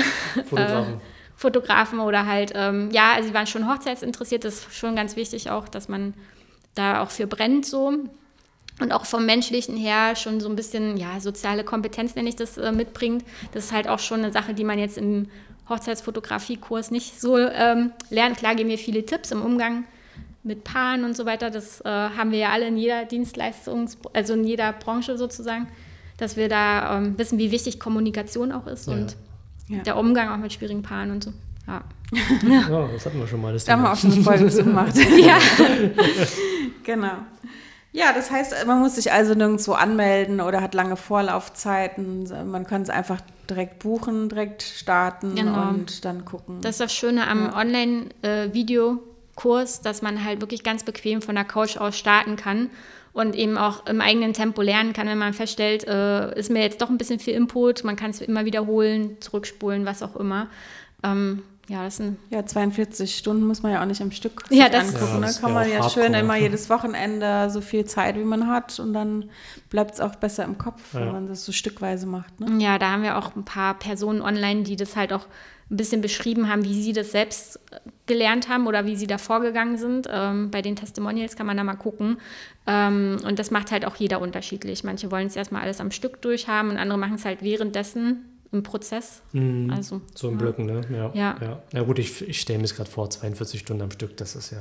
Fotografen. 0.49 0.93
Äh, 0.95 0.97
Fotografen 1.35 1.99
oder 1.99 2.27
halt, 2.27 2.51
ähm, 2.53 2.89
ja, 2.91 3.13
also 3.13 3.29
sie 3.29 3.33
waren 3.33 3.47
schon 3.47 3.67
hochzeitsinteressiert, 3.67 4.45
das 4.45 4.59
ist 4.59 4.75
schon 4.75 4.95
ganz 4.95 5.15
wichtig 5.15 5.49
auch, 5.49 5.67
dass 5.67 5.89
man 5.89 6.13
da 6.75 7.01
auch 7.01 7.09
für 7.09 7.25
brennt 7.25 7.65
so 7.65 7.93
und 8.79 8.91
auch 8.91 9.05
vom 9.05 9.25
menschlichen 9.25 9.75
her 9.75 10.15
schon 10.15 10.39
so 10.39 10.47
ein 10.47 10.55
bisschen, 10.55 10.97
ja, 10.97 11.19
soziale 11.19 11.63
Kompetenz 11.63 12.13
nenne 12.13 12.29
ich 12.29 12.35
das, 12.35 12.57
äh, 12.57 12.71
mitbringt. 12.71 13.25
Das 13.53 13.65
ist 13.65 13.71
halt 13.71 13.87
auch 13.87 13.99
schon 13.99 14.19
eine 14.19 14.31
Sache, 14.31 14.53
die 14.53 14.63
man 14.63 14.77
jetzt 14.77 14.99
im 14.99 15.29
Hochzeitsfotografiekurs 15.67 16.91
nicht 16.91 17.19
so 17.19 17.37
ähm, 17.37 17.91
lernt. 18.11 18.37
Klar 18.37 18.53
geben 18.55 18.69
wir 18.69 18.77
viele 18.77 19.05
Tipps 19.05 19.31
im 19.31 19.41
Umgang 19.41 19.85
mit 20.43 20.63
Paaren 20.63 21.03
und 21.03 21.15
so 21.15 21.25
weiter. 21.25 21.49
Das 21.49 21.81
äh, 21.81 21.89
haben 21.89 22.31
wir 22.31 22.39
ja 22.39 22.49
alle 22.49 22.67
in 22.67 22.77
jeder 22.77 23.05
Dienstleistung, 23.05 23.89
also 24.13 24.33
in 24.33 24.43
jeder 24.43 24.73
Branche 24.73 25.17
sozusagen, 25.17 25.67
dass 26.17 26.37
wir 26.37 26.49
da 26.49 26.97
ähm, 26.97 27.17
wissen, 27.17 27.37
wie 27.39 27.51
wichtig 27.51 27.79
Kommunikation 27.79 28.51
auch 28.51 28.67
ist 28.67 28.87
ja. 28.87 28.93
und 28.93 29.15
ja. 29.67 29.83
der 29.83 29.97
Umgang 29.97 30.29
auch 30.29 30.37
mit 30.37 30.53
schwierigen 30.53 30.81
Paaren 30.81 31.11
und 31.11 31.23
so. 31.23 31.33
Ja. 31.67 31.83
ja, 32.47 32.87
das 32.93 33.05
hatten 33.05 33.19
wir 33.19 33.27
schon 33.27 33.41
mal. 33.41 33.53
Das 33.53 33.65
da 33.65 33.73
haben 33.73 33.83
wir 33.83 33.91
auch 33.91 33.97
schon 33.97 34.11
eine 34.11 34.21
Folge 34.21 34.49
zu 34.49 34.63
gemacht. 34.63 34.93
ja. 35.17 35.37
genau. 36.83 37.17
Ja, 37.93 38.13
das 38.13 38.31
heißt, 38.31 38.65
man 38.67 38.79
muss 38.79 38.95
sich 38.95 39.11
also 39.11 39.33
nirgendwo 39.33 39.73
anmelden 39.73 40.39
oder 40.39 40.61
hat 40.61 40.73
lange 40.73 40.95
Vorlaufzeiten. 40.95 42.29
Man 42.49 42.65
kann 42.65 42.81
es 42.81 42.89
einfach 42.89 43.19
direkt 43.49 43.79
buchen, 43.79 44.29
direkt 44.29 44.63
starten 44.63 45.35
genau. 45.35 45.69
und 45.69 46.05
dann 46.05 46.23
gucken. 46.23 46.61
Das 46.61 46.71
ist 46.71 46.79
das 46.79 46.93
Schöne 46.93 47.27
am 47.27 47.43
ja. 47.43 47.49
Online-Videokurs, 49.41 49.81
dass 49.81 50.01
man 50.01 50.23
halt 50.23 50.41
wirklich 50.41 50.63
ganz 50.63 50.83
bequem 50.83 51.21
von 51.21 51.35
der 51.35 51.43
Couch 51.43 51.77
aus 51.77 51.97
starten 51.97 52.35
kann 52.35 52.69
und 53.13 53.35
eben 53.35 53.57
auch 53.57 53.85
im 53.87 54.01
eigenen 54.01 54.33
Tempo 54.33 54.61
lernen 54.61 54.93
kann, 54.93 55.07
wenn 55.07 55.17
man 55.17 55.33
feststellt, 55.33 55.85
äh, 55.85 56.37
ist 56.37 56.49
mir 56.49 56.61
jetzt 56.61 56.81
doch 56.81 56.89
ein 56.89 56.97
bisschen 56.97 57.19
viel 57.19 57.33
Input, 57.33 57.83
man 57.83 57.95
kann 57.95 58.11
es 58.11 58.21
immer 58.21 58.45
wiederholen, 58.45 59.17
zurückspulen, 59.19 59.85
was 59.85 60.01
auch 60.01 60.15
immer. 60.15 60.47
Ähm, 61.03 61.43
ja, 61.67 61.83
das 61.83 61.97
sind 61.97 62.17
ja 62.29 62.45
42 62.45 63.15
Stunden 63.15 63.45
muss 63.45 63.63
man 63.63 63.71
ja 63.71 63.81
auch 63.81 63.85
nicht 63.85 64.01
am 64.01 64.11
Stück 64.11 64.43
ja, 64.49 64.67
das 64.67 64.93
angucken. 64.93 65.21
Ja, 65.21 65.27
ne? 65.27 65.33
Kann 65.39 65.53
man 65.53 65.69
ja 65.69 65.89
schön 65.89 66.13
immer 66.13 66.35
jedes 66.35 66.69
Wochenende 66.69 67.49
so 67.49 67.61
viel 67.61 67.85
Zeit, 67.85 68.15
wie 68.17 68.23
man 68.23 68.47
hat 68.47 68.79
und 68.79 68.93
dann 68.93 69.29
bleibt 69.69 69.93
es 69.93 70.01
auch 70.01 70.15
besser 70.15 70.43
im 70.43 70.57
Kopf, 70.57 70.93
ja. 70.93 71.01
wenn 71.01 71.11
man 71.11 71.27
das 71.27 71.45
so 71.45 71.51
stückweise 71.51 72.07
macht. 72.07 72.39
Ne? 72.39 72.61
Ja, 72.63 72.77
da 72.77 72.91
haben 72.91 73.03
wir 73.03 73.17
auch 73.17 73.35
ein 73.35 73.45
paar 73.45 73.75
Personen 73.75 74.21
online, 74.21 74.63
die 74.63 74.75
das 74.75 74.95
halt 74.95 75.13
auch 75.13 75.27
ein 75.69 75.77
bisschen 75.77 76.01
beschrieben 76.01 76.49
haben, 76.49 76.65
wie 76.65 76.81
sie 76.81 76.91
das 76.91 77.11
selbst 77.11 77.59
gelernt 78.05 78.49
haben 78.49 78.67
oder 78.67 78.85
wie 78.85 78.97
sie 78.97 79.07
da 79.07 79.17
vorgegangen 79.17 79.77
sind. 79.77 80.07
Ähm, 80.11 80.51
bei 80.51 80.61
den 80.61 80.75
Testimonials 80.75 81.37
kann 81.37 81.47
man 81.47 81.55
da 81.55 81.63
mal 81.63 81.75
gucken. 81.75 82.17
Ähm, 82.67 83.17
und 83.25 83.39
das 83.39 83.51
macht 83.51 83.71
halt 83.71 83.85
auch 83.85 83.95
jeder 83.95 84.19
unterschiedlich. 84.19 84.83
Manche 84.83 85.09
wollen 85.11 85.27
es 85.27 85.37
erstmal 85.37 85.61
alles 85.61 85.79
am 85.79 85.91
Stück 85.91 86.21
durchhaben 86.21 86.71
und 86.71 86.77
andere 86.77 86.99
machen 86.99 87.15
es 87.15 87.23
halt 87.23 87.41
währenddessen 87.41 88.30
im 88.53 88.63
Prozess. 88.63 89.21
Mhm. 89.31 89.71
Also, 89.73 90.01
so 90.13 90.27
in 90.27 90.33
ja. 90.33 90.39
Blöcken, 90.39 90.65
ne? 90.65 90.81
Ja. 90.89 91.11
Ja. 91.13 91.35
ja. 91.41 91.59
ja 91.71 91.83
gut, 91.83 91.99
ich, 91.99 92.27
ich 92.27 92.41
stelle 92.41 92.59
mir 92.59 92.65
es 92.65 92.75
gerade 92.75 92.89
vor, 92.89 93.09
42 93.09 93.61
Stunden 93.61 93.81
am 93.83 93.91
Stück, 93.91 94.17
das 94.17 94.35
ist 94.35 94.51
ja 94.51 94.57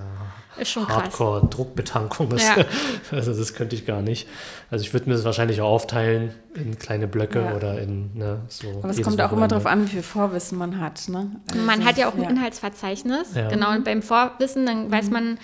Ist 0.58 0.70
schon 0.70 0.84
krass. 0.86 1.02
Hardcore-Druckbetankung. 1.04 2.28
Das, 2.30 2.42
Ja. 2.42 2.56
Also 3.10 3.34
das 3.34 3.54
könnte 3.54 3.74
ich 3.74 3.86
gar 3.86 4.02
nicht. 4.02 4.28
Also 4.70 4.84
ich 4.84 4.92
würde 4.92 5.08
mir 5.08 5.16
das 5.16 5.24
wahrscheinlich 5.24 5.60
auch 5.60 5.70
aufteilen 5.70 6.32
in 6.54 6.78
kleine 6.78 7.08
Blöcke 7.08 7.40
Ja. 7.40 7.56
oder 7.56 7.80
in 7.80 8.10
ne, 8.16 8.42
so. 8.48 8.68
Aber 8.82 8.90
es 8.90 9.02
kommt 9.02 9.20
auch 9.20 9.32
immer 9.32 9.42
Wochenende. 9.42 9.48
darauf 9.48 9.66
an, 9.66 9.84
wie 9.86 9.88
viel 9.90 10.02
Vorwissen 10.02 10.58
man 10.58 10.80
hat. 10.80 11.08
Ne? 11.08 11.30
Man 11.56 11.68
Also, 11.70 11.84
hat 11.84 11.98
ja 11.98 12.08
auch 12.08 12.14
ein 12.14 12.22
ja. 12.22 12.30
Inhaltsverzeichnis. 12.30 13.34
Ja. 13.34 13.48
Genau, 13.48 13.72
und 13.72 13.84
beim 13.84 14.02
Vorwissen, 14.02 14.66
dann 14.66 14.90
weiß 14.90 15.10
man, 15.10 15.38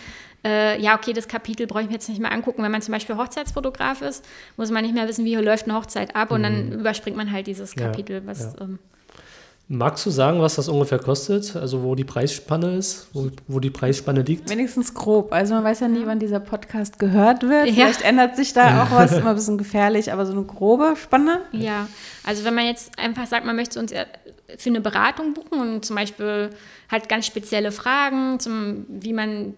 äh, 0.47 0.81
ja, 0.81 0.97
okay, 0.97 1.13
das 1.13 1.27
Kapitel 1.27 1.67
brauche 1.67 1.83
ich 1.83 1.89
mir 1.89 1.95
jetzt 1.95 2.09
nicht 2.09 2.21
mehr 2.21 2.31
angucken. 2.33 2.63
Wenn 2.63 2.71
man 2.71 2.83
zum 2.83 2.93
Beispiel 2.93 3.17
Hochzeitsfotograf 3.17 4.01
ist, 4.03 4.25
muss 4.57 4.71
man 4.71 4.85
nicht 4.85 4.95
mehr 4.95 5.09
wissen, 5.09 5.25
wie 5.25 5.35
läuft 5.35 5.65
eine 5.67 5.75
Hochzeit 5.77 6.15
ab 6.15 6.31
und 6.31 6.43
dann 6.45 6.73
überspringt 6.73 7.17
man 7.17 7.33
halt 7.33 7.47
dieses 7.47 7.75
Ja, 7.75 7.87
Kapitel, 7.87 8.23
was. 8.27 8.41
ja. 8.41 8.61
Ähm, 8.61 8.79
Magst 9.69 10.07
du 10.07 10.11
sagen, 10.11 10.41
was 10.41 10.55
das 10.55 10.69
ungefähr 10.69 11.01
kostet? 11.01 11.57
Also 11.57 11.83
wo 11.83 11.97
die 11.97 12.05
Preisspanne 12.05 12.77
ist, 12.77 13.09
wo, 13.13 13.31
wo 13.49 13.59
die 13.59 13.71
Preisspanne 13.71 14.23
liegt? 14.23 14.49
Wenigstens 14.49 14.95
grob. 14.95 15.33
Also 15.33 15.55
man 15.55 15.65
weiß 15.65 15.81
ja 15.81 15.89
nie, 15.89 16.07
wann 16.07 16.21
dieser 16.21 16.39
Podcast 16.39 17.01
gehört 17.01 17.43
wird. 17.43 17.67
Ja. 17.67 17.73
Vielleicht 17.73 18.03
ändert 18.03 18.37
sich 18.37 18.53
da 18.53 18.85
auch 18.85 18.91
was, 18.93 19.11
immer 19.11 19.31
ein 19.31 19.35
bisschen 19.35 19.59
gefährlich, 19.59 20.13
aber 20.13 20.25
so 20.25 20.31
eine 20.31 20.45
grobe 20.45 20.95
Spanne. 20.95 21.41
Ja, 21.51 21.89
also 22.23 22.45
wenn 22.45 22.55
man 22.55 22.65
jetzt 22.67 22.97
einfach 22.97 23.27
sagt, 23.27 23.45
man 23.45 23.57
möchte 23.57 23.81
uns 23.81 23.91
ja 23.91 24.05
für 24.57 24.71
eine 24.71 24.81
Beratung 24.81 25.35
buchen 25.35 25.61
und 25.61 25.85
zum 25.85 25.97
Beispiel 25.97 26.51
halt 26.89 27.09
ganz 27.09 27.27
spezielle 27.27 27.73
Fragen, 27.73 28.39
zum, 28.39 28.87
wie 28.89 29.13
man 29.13 29.55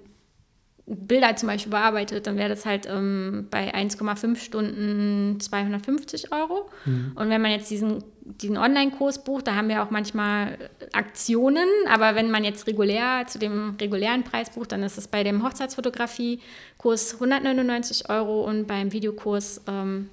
Bilder 0.89 1.37
zum 1.37 1.49
Beispiel 1.49 1.71
bearbeitet, 1.71 2.27
dann 2.27 2.37
wäre 2.37 2.49
das 2.49 2.65
halt 2.65 2.87
ähm, 2.87 3.47
bei 3.51 3.75
1,5 3.75 4.37
Stunden 4.37 5.39
250 5.39 6.33
Euro. 6.33 6.71
Und 7.15 7.29
wenn 7.29 7.43
man 7.43 7.51
jetzt 7.51 7.71
diesen, 7.71 8.03
diesen 8.21 8.57
Online-Kurs 8.57 9.23
bucht, 9.25 9.47
da 9.47 9.55
haben 9.55 9.69
wir 9.69 9.83
auch 9.83 9.91
manchmal 9.91 10.57
Aktionen, 10.93 11.69
aber 11.89 12.15
wenn 12.15 12.31
man 12.31 12.43
jetzt 12.43 12.67
regulär 12.67 13.27
zu 13.27 13.39
dem 13.39 13.77
regulären 13.81 14.25
Preis 14.25 14.51
bucht, 14.51 14.73
dann 14.73 14.83
ist 14.83 14.97
es 14.97 15.09
bei 15.09 15.23
dem 15.25 15.45
Hochzeitsfotografie-Kurs 15.45 17.15
199 17.15 18.09
Euro 18.09 18.45
und 18.45 18.67
beim 18.67 18.93
Videokurs 18.93 19.61
ähm, 19.67 20.09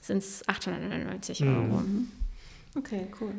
sind 0.00 0.18
es 0.18 0.48
899 0.48 1.42
Euro. 1.44 1.82
Okay, 2.76 3.08
cool. 3.20 3.32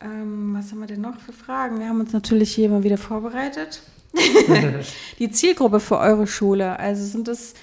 Ähm, 0.00 0.54
was 0.54 0.70
haben 0.70 0.80
wir 0.80 0.86
denn 0.86 1.00
noch 1.00 1.18
für 1.18 1.32
Fragen? 1.32 1.78
Wir 1.78 1.88
haben 1.88 2.00
uns 2.00 2.12
natürlich 2.12 2.54
hier 2.54 2.68
mal 2.68 2.82
wieder 2.84 2.98
vorbereitet. 2.98 3.82
die 5.18 5.30
Zielgruppe 5.30 5.80
für 5.80 5.98
eure 5.98 6.26
Schule, 6.26 6.78
also 6.78 7.04
sind 7.04 7.28
es 7.28 7.54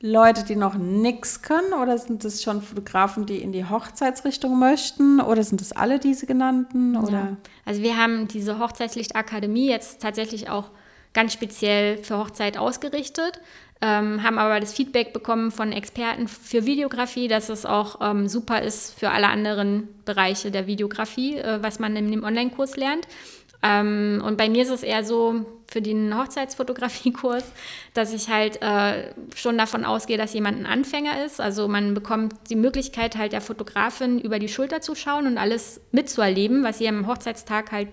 Leute, 0.00 0.44
die 0.44 0.54
noch 0.54 0.74
nichts 0.74 1.40
können 1.40 1.72
oder 1.72 1.96
sind 1.96 2.26
es 2.26 2.42
schon 2.42 2.60
Fotografen, 2.60 3.24
die 3.24 3.38
in 3.38 3.52
die 3.52 3.64
Hochzeitsrichtung 3.64 4.58
möchten 4.58 5.18
oder 5.18 5.42
sind 5.42 5.62
es 5.62 5.72
alle 5.72 5.98
diese 5.98 6.26
genannten? 6.26 6.94
Oder? 6.96 7.12
Ja. 7.12 7.36
Also 7.64 7.82
wir 7.82 7.96
haben 7.96 8.28
diese 8.28 8.58
Hochzeitslichtakademie 8.58 9.70
jetzt 9.70 10.02
tatsächlich 10.02 10.50
auch 10.50 10.70
ganz 11.14 11.32
speziell 11.32 11.96
für 12.04 12.18
Hochzeit 12.18 12.58
ausgerichtet, 12.58 13.40
ähm, 13.80 14.22
haben 14.22 14.38
aber 14.38 14.60
das 14.60 14.74
Feedback 14.74 15.14
bekommen 15.14 15.50
von 15.50 15.72
Experten 15.72 16.28
für 16.28 16.66
Videografie, 16.66 17.28
dass 17.28 17.48
es 17.48 17.64
auch 17.64 18.00
ähm, 18.02 18.28
super 18.28 18.60
ist 18.60 18.98
für 18.98 19.10
alle 19.10 19.28
anderen 19.28 19.88
Bereiche 20.04 20.50
der 20.50 20.66
Videografie, 20.66 21.38
äh, 21.38 21.62
was 21.62 21.78
man 21.78 21.96
in 21.96 22.10
dem 22.10 22.24
Online-Kurs 22.24 22.76
lernt. 22.76 23.08
Ähm, 23.64 24.22
und 24.24 24.36
bei 24.36 24.50
mir 24.50 24.62
ist 24.62 24.70
es 24.70 24.82
eher 24.82 25.04
so 25.04 25.46
für 25.66 25.80
den 25.80 26.16
Hochzeitsfotografiekurs, 26.16 27.44
dass 27.94 28.12
ich 28.12 28.28
halt 28.28 28.60
äh, 28.60 29.14
schon 29.34 29.56
davon 29.56 29.84
ausgehe, 29.84 30.18
dass 30.18 30.34
jemand 30.34 30.58
ein 30.58 30.66
Anfänger 30.66 31.24
ist. 31.24 31.40
Also 31.40 31.66
man 31.66 31.94
bekommt 31.94 32.34
die 32.50 32.56
Möglichkeit 32.56 33.16
halt 33.16 33.32
der 33.32 33.40
Fotografin 33.40 34.20
über 34.20 34.38
die 34.38 34.48
Schulter 34.48 34.82
zu 34.82 34.94
schauen 34.94 35.26
und 35.26 35.38
alles 35.38 35.80
mitzuerleben, 35.92 36.62
was 36.62 36.78
sie 36.78 36.88
am 36.88 37.06
Hochzeitstag 37.06 37.72
halt 37.72 37.88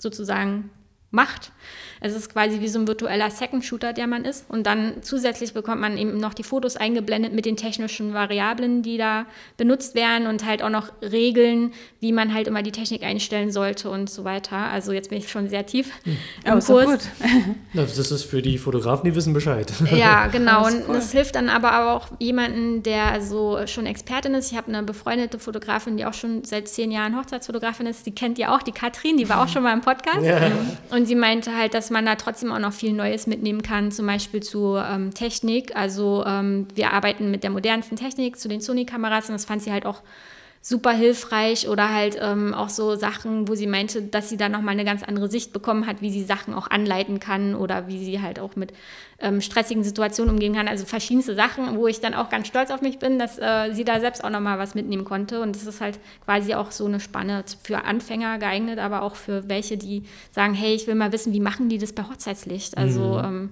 sozusagen 0.00 0.70
macht. 1.14 1.52
Es 2.00 2.14
ist 2.14 2.30
quasi 2.30 2.60
wie 2.60 2.68
so 2.68 2.78
ein 2.78 2.86
virtueller 2.86 3.30
Second-Shooter, 3.30 3.94
der 3.94 4.06
man 4.06 4.26
ist. 4.26 4.44
Und 4.50 4.66
dann 4.66 4.96
zusätzlich 5.02 5.54
bekommt 5.54 5.80
man 5.80 5.96
eben 5.96 6.18
noch 6.18 6.34
die 6.34 6.42
Fotos 6.42 6.76
eingeblendet 6.76 7.32
mit 7.32 7.46
den 7.46 7.56
technischen 7.56 8.12
Variablen, 8.12 8.82
die 8.82 8.98
da 8.98 9.24
benutzt 9.56 9.94
werden 9.94 10.26
und 10.26 10.44
halt 10.44 10.62
auch 10.62 10.68
noch 10.68 10.92
Regeln, 11.00 11.72
wie 12.00 12.12
man 12.12 12.34
halt 12.34 12.46
immer 12.46 12.62
die 12.62 12.72
Technik 12.72 13.04
einstellen 13.04 13.50
sollte 13.52 13.88
und 13.88 14.10
so 14.10 14.24
weiter. 14.24 14.56
Also 14.56 14.92
jetzt 14.92 15.08
bin 15.08 15.16
ich 15.18 15.30
schon 15.30 15.48
sehr 15.48 15.64
tief 15.64 15.90
im 16.04 16.16
Aber 16.44 16.58
ist 16.58 16.66
Kurs. 16.66 16.86
gut. 16.86 17.00
Na, 17.72 17.82
Das 17.82 17.96
ist 18.10 18.24
für 18.24 18.42
die 18.42 18.58
Fotografen, 18.58 19.08
die 19.08 19.14
wissen 19.14 19.32
Bescheid. 19.32 19.72
Ja, 19.90 20.26
genau. 20.32 20.64
Das 20.64 20.74
ist 20.74 20.88
Und 20.88 20.94
das 20.94 21.12
hilft 21.12 21.36
dann 21.36 21.48
aber 21.48 21.90
auch 21.94 22.08
jemanden, 22.18 22.82
der 22.82 23.22
so 23.22 23.60
schon 23.66 23.86
Expertin 23.86 24.34
ist. 24.34 24.50
Ich 24.52 24.58
habe 24.58 24.68
eine 24.68 24.82
befreundete 24.82 25.38
Fotografin, 25.38 25.96
die 25.96 26.04
auch 26.04 26.12
schon 26.14 26.44
seit 26.44 26.68
zehn 26.68 26.90
Jahren 26.90 27.16
Hochzeitsfotografin 27.16 27.86
ist. 27.86 28.04
Die 28.04 28.14
kennt 28.14 28.38
ihr 28.38 28.52
auch, 28.52 28.60
die 28.62 28.72
Katrin, 28.72 29.16
die 29.16 29.26
war 29.30 29.42
auch 29.42 29.48
schon 29.52 29.62
mal 29.62 29.72
im 29.72 29.80
Podcast. 29.80 30.22
Ja. 30.22 30.50
Und 30.90 31.03
sie 31.06 31.14
meinte 31.14 31.56
halt, 31.56 31.74
dass 31.74 31.90
man 31.90 32.06
da 32.06 32.14
trotzdem 32.14 32.52
auch 32.52 32.58
noch 32.58 32.72
viel 32.72 32.92
Neues 32.92 33.26
mitnehmen 33.26 33.62
kann, 33.62 33.90
zum 33.90 34.06
Beispiel 34.06 34.42
zu 34.42 34.76
ähm, 34.76 35.12
Technik. 35.14 35.74
Also 35.76 36.24
ähm, 36.26 36.66
wir 36.74 36.92
arbeiten 36.92 37.30
mit 37.30 37.42
der 37.42 37.50
modernsten 37.50 37.96
Technik 37.96 38.38
zu 38.38 38.48
den 38.48 38.60
Sony-Kameras 38.60 39.28
und 39.28 39.34
das 39.34 39.44
fand 39.44 39.62
sie 39.62 39.72
halt 39.72 39.86
auch 39.86 40.02
super 40.66 40.92
hilfreich 40.92 41.68
oder 41.68 41.92
halt 41.92 42.16
ähm, 42.18 42.54
auch 42.54 42.70
so 42.70 42.96
Sachen, 42.96 43.48
wo 43.48 43.54
sie 43.54 43.66
meinte, 43.66 44.00
dass 44.00 44.30
sie 44.30 44.38
da 44.38 44.48
nochmal 44.48 44.72
eine 44.72 44.86
ganz 44.86 45.02
andere 45.02 45.28
Sicht 45.28 45.52
bekommen 45.52 45.86
hat, 45.86 46.00
wie 46.00 46.10
sie 46.10 46.24
Sachen 46.24 46.54
auch 46.54 46.70
anleiten 46.70 47.20
kann 47.20 47.54
oder 47.54 47.86
wie 47.86 48.02
sie 48.02 48.22
halt 48.22 48.40
auch 48.40 48.56
mit 48.56 48.72
ähm, 49.18 49.42
stressigen 49.42 49.84
Situationen 49.84 50.32
umgehen 50.32 50.54
kann. 50.54 50.66
Also 50.66 50.86
verschiedenste 50.86 51.34
Sachen, 51.34 51.76
wo 51.76 51.86
ich 51.86 52.00
dann 52.00 52.14
auch 52.14 52.30
ganz 52.30 52.46
stolz 52.46 52.70
auf 52.70 52.80
mich 52.80 52.98
bin, 52.98 53.18
dass 53.18 53.38
äh, 53.38 53.74
sie 53.74 53.84
da 53.84 54.00
selbst 54.00 54.24
auch 54.24 54.30
nochmal 54.30 54.58
was 54.58 54.74
mitnehmen 54.74 55.04
konnte. 55.04 55.42
Und 55.42 55.54
das 55.54 55.66
ist 55.66 55.82
halt 55.82 55.98
quasi 56.24 56.54
auch 56.54 56.70
so 56.70 56.86
eine 56.86 56.98
Spanne 56.98 57.44
für 57.62 57.84
Anfänger 57.84 58.38
geeignet, 58.38 58.78
aber 58.78 59.02
auch 59.02 59.16
für 59.16 59.46
welche, 59.50 59.76
die 59.76 60.04
sagen, 60.30 60.54
hey, 60.54 60.74
ich 60.74 60.86
will 60.86 60.94
mal 60.94 61.12
wissen, 61.12 61.34
wie 61.34 61.40
machen 61.40 61.68
die 61.68 61.76
das 61.76 61.92
bei 61.92 62.04
Hochzeitslicht? 62.04 62.78
Also 62.78 63.20
ähm, 63.22 63.50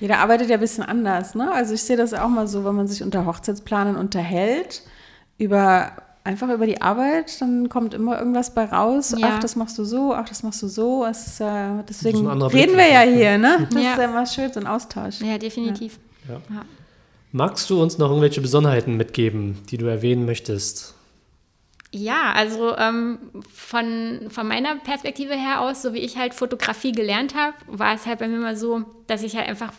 Jeder 0.00 0.18
arbeitet 0.18 0.48
ja 0.48 0.56
ein 0.56 0.60
bisschen 0.60 0.82
anders, 0.82 1.36
ne? 1.36 1.52
Also 1.52 1.74
ich 1.74 1.84
sehe 1.84 1.96
das 1.96 2.14
auch 2.14 2.28
mal 2.28 2.48
so, 2.48 2.64
wenn 2.64 2.74
man 2.74 2.88
sich 2.88 3.04
unter 3.04 3.26
Hochzeitsplanern 3.26 3.94
unterhält, 3.94 4.82
über 5.38 5.92
einfach 6.28 6.48
über 6.50 6.66
die 6.66 6.80
Arbeit, 6.80 7.40
dann 7.40 7.68
kommt 7.68 7.94
immer 7.94 8.18
irgendwas 8.18 8.54
bei 8.54 8.64
raus. 8.66 9.14
Ja. 9.16 9.30
Ach, 9.32 9.38
das 9.40 9.56
machst 9.56 9.78
du 9.78 9.84
so, 9.84 10.14
ach, 10.14 10.28
das 10.28 10.42
machst 10.42 10.62
du 10.62 10.68
so. 10.68 11.04
Es 11.04 11.26
ist 11.26 11.40
ist 11.40 11.42
deswegen 11.88 12.26
reden 12.42 12.76
wir 12.76 12.88
ja 12.88 13.00
hier, 13.00 13.38
ne? 13.38 13.66
Das 13.72 13.82
Ja. 13.82 13.90
ist 13.92 13.98
ja 13.98 14.04
immer 14.04 14.26
schön, 14.26 14.52
so 14.52 14.60
ein 14.60 14.66
Austausch. 14.66 15.20
ja, 15.20 15.38
definitiv. 15.38 15.98
Ja. 16.28 16.34
Ja. 16.34 16.64
Magst 17.32 17.68
du 17.70 17.82
uns 17.82 17.98
noch 17.98 18.08
irgendwelche 18.08 18.40
Besonderheiten 18.40 18.96
mitgeben, 18.96 19.58
die 19.70 19.78
du 19.78 19.86
erwähnen 19.86 20.24
möchtest? 20.24 20.94
Ja, 21.90 22.32
also 22.34 22.76
ähm, 22.76 23.18
von, 23.52 24.28
von 24.28 24.46
meiner 24.46 24.76
Perspektive 24.76 25.32
her 25.34 25.62
aus, 25.62 25.80
so 25.82 25.94
wie 25.94 25.98
ich 26.00 26.18
halt 26.18 26.34
Fotografie 26.34 26.92
gelernt 26.92 27.34
habe, 27.34 27.54
war 27.66 27.94
es 27.94 28.04
halt 28.06 28.18
bei 28.18 28.28
mir 28.28 28.36
immer 28.36 28.56
so, 28.56 28.82
dass 29.06 29.22
ich 29.22 29.36
halt 29.36 29.48
einfach 29.48 29.72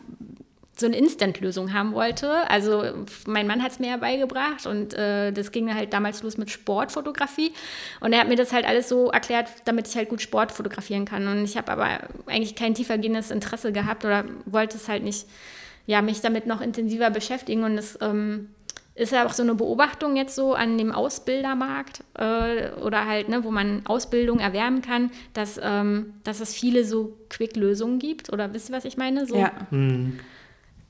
so 0.80 0.86
eine 0.86 0.98
Instant-Lösung 0.98 1.74
haben 1.74 1.94
wollte. 1.94 2.50
Also 2.50 2.84
mein 3.26 3.48
Mann 3.48 3.64
hat 3.64 3.72
es 3.72 3.80
mir 3.80 3.90
ja 3.90 3.98
beigebracht 3.98 4.66
und 4.66 4.94
äh, 4.94 5.32
das 5.32 5.52
ging 5.52 5.74
halt 5.74 5.94
damals 5.94 6.24
los 6.24 6.38
mit 6.38 6.50
Sportfotografie 6.50 7.52
und 8.00 8.14
er 8.14 8.22
hat 8.22 8.28
mir 8.28 8.36
das 8.36 8.54
halt 8.54 8.66
alles 8.66 8.90
so 8.90 9.10
erklärt, 9.10 9.50
damit 9.66 9.88
ich 9.88 9.96
halt 9.96 10.10
gut 10.10 10.22
Sport 10.22 10.52
fotografieren 10.52 11.06
kann 11.06 11.28
und 11.28 11.44
ich 11.44 11.58
habe 11.58 11.72
aber 11.72 12.00
eigentlich 12.28 12.56
kein 12.56 12.74
tiefergehendes 12.74 13.32
Interesse 13.32 13.72
gehabt 13.72 14.06
oder 14.06 14.26
wollte 14.46 14.78
es 14.78 14.88
halt 14.88 15.04
nicht, 15.04 15.28
ja, 15.86 16.02
mich 16.02 16.22
damit 16.22 16.46
noch 16.48 16.62
intensiver 16.62 17.10
beschäftigen 17.10 17.64
und 17.64 17.78
es 17.78 17.98
ähm, 18.02 18.50
ist 19.00 19.14
ja 19.14 19.26
auch 19.26 19.32
so 19.32 19.44
eine 19.44 19.56
Beobachtung 19.56 20.18
jetzt 20.18 20.36
so 20.36 20.54
an 20.54 20.78
dem 20.78 20.92
Ausbildermarkt 20.92 22.04
äh, 22.16 22.72
oder 22.82 23.06
halt, 23.06 23.30
ne, 23.30 23.46
wo 23.46 23.52
man 23.52 23.86
Ausbildung 23.86 24.40
erwerben 24.40 24.82
kann, 24.82 25.12
dass, 25.34 25.60
ähm, 25.64 26.16
dass 26.26 26.42
es 26.42 26.54
viele 26.54 26.84
so 26.84 27.18
Quick-Lösungen 27.30 28.00
gibt. 28.00 28.32
Oder 28.34 28.54
wisst 28.54 28.70
ihr, 28.70 28.76
was 28.76 28.84
ich 28.84 28.98
meine? 28.98 29.26
So, 29.26 29.38
Ja. 29.38 29.52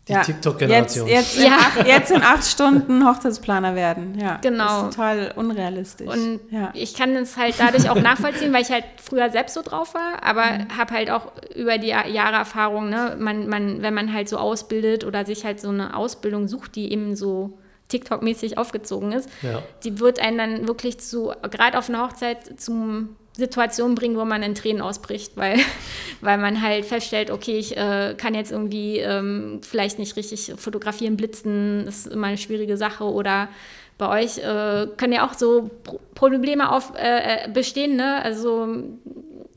Die 0.10 0.13
ja. 0.16 0.24
TikTok-Generation. 0.24 1.08
Jetzt, 1.08 1.38
jetzt, 1.38 1.46
in 1.46 1.51
Ja. 1.51 1.58
acht, 1.60 1.88
jetzt 1.88 2.10
in 2.12 2.22
acht 2.24 2.44
Stunden 2.44 3.08
Hochzeitsplaner 3.08 3.75
werden. 3.75 4.18
Ja. 4.20 4.38
Genau. 4.42 4.66
Das 4.66 4.89
ist 4.89 4.96
total 4.96 5.34
unrealistisch. 5.36 6.08
Und 6.08 6.39
ja. 6.50 6.72
ich 6.74 6.96
kann 6.96 7.16
es 7.16 7.38
halt 7.38 7.56
dadurch 7.60 7.88
auch 7.92 8.01
nachvollziehen, 8.01 8.51
weil 8.51 8.63
ich 8.63 8.72
halt 8.72 8.86
früher 9.01 9.30
selbst 9.30 9.54
so 9.54 9.62
drauf 9.62 9.94
war, 9.94 10.24
aber 10.24 10.44
habe 10.75 10.94
halt 10.96 11.12
auch 11.12 11.32
über 11.56 11.78
die 11.78 11.89
Ja- 11.89 12.08
Jahre 12.08 12.38
Erfahrung, 12.38 12.89
ne, 12.89 13.18
man, 13.20 13.48
man, 13.48 13.84
wenn 13.84 13.94
man 13.94 14.12
halt 14.12 14.28
so 14.30 14.38
ausbildet 14.38 15.04
oder 15.06 15.28
sich 15.28 15.46
halt 15.46 15.60
so 15.62 15.70
eine 15.70 15.96
Ausbildung 15.96 16.48
sucht, 16.48 16.75
die 16.75 16.92
eben 16.92 17.16
so 17.16 17.60
TikTok-mäßig 17.89 18.58
aufgezogen 18.58 19.12
ist, 19.12 19.30
Ja. 19.44 19.62
die 19.84 20.00
wird 20.00 20.20
einen 20.20 20.38
dann 20.39 20.68
wirklich 20.68 21.00
zu, 21.00 21.34
gerade 21.51 21.78
auf 21.78 21.88
einer 21.88 22.04
Hochzeit, 22.04 22.60
zum 22.60 23.16
Situationen 23.39 23.96
bringen, 23.96 24.17
wo 24.17 24.25
man 24.25 24.43
in 24.43 24.53
Tränen 24.53 24.81
ausbricht, 24.81 25.34
weil, 25.36 25.58
weil 26.22 26.38
man 26.38 26.62
halt 26.62 26.86
feststellt, 26.86 27.31
okay, 27.31 27.58
ich 27.58 27.75
äh, 27.75 28.13
kann 28.15 28.36
jetzt 28.36 28.51
irgendwie 28.51 29.00
ähm, 29.00 29.62
vielleicht 29.63 29.98
nicht 29.98 30.15
richtig 30.15 30.53
fotografieren, 30.58 31.17
blitzen, 31.17 31.88
ist 31.88 32.08
immer 32.08 32.27
eine 32.27 32.38
schwierige 32.38 32.77
Sache 32.77 33.05
oder 33.05 33.50
bei 33.98 34.22
euch 34.22 34.38
äh, 34.38 34.88
können 34.98 35.13
ja 35.13 35.27
auch 35.27 35.34
so 35.34 35.69
Pro 35.84 36.00
Probleme 36.15 36.72
auf, 36.72 36.93
äh, 36.98 37.46
äh, 37.46 37.50
bestehen, 37.50 37.96
ne? 37.96 38.22
Also 38.24 38.67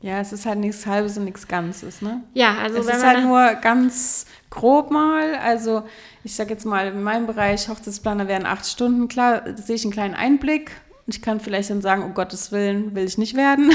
ja, 0.03 0.19
es 0.19 0.33
ist 0.33 0.45
halt 0.45 0.59
nichts 0.59 0.85
Halbes 0.85 1.17
und 1.17 1.23
nichts 1.23 1.47
Ganzes, 1.47 2.01
ne? 2.01 2.23
ja, 2.33 2.57
also 2.61 2.79
es 2.79 2.87
wenn 2.87 2.97
ist 2.97 3.05
halt 3.05 3.23
nur 3.23 3.53
ganz 3.55 4.25
grob 4.49 4.91
mal, 4.91 5.35
also 5.35 5.83
ich 6.25 6.35
sage 6.35 6.51
jetzt 6.51 6.65
mal, 6.65 6.87
in 6.87 7.03
meinem 7.03 7.25
Bereich 7.25 7.69
Hochzeitsplaner 7.69 8.27
wären 8.27 8.45
acht 8.45 8.65
Stunden, 8.65 9.07
klar, 9.07 9.43
sehe 9.55 9.75
ich 9.75 9.83
einen 9.85 9.93
kleinen 9.93 10.13
Einblick, 10.13 10.71
ich 11.05 11.21
kann 11.21 11.39
vielleicht 11.39 11.69
dann 11.69 11.81
sagen, 11.81 12.03
um 12.03 12.13
Gottes 12.13 12.51
Willen 12.51 12.95
will 12.95 13.05
ich 13.05 13.17
nicht 13.17 13.35
werden. 13.35 13.71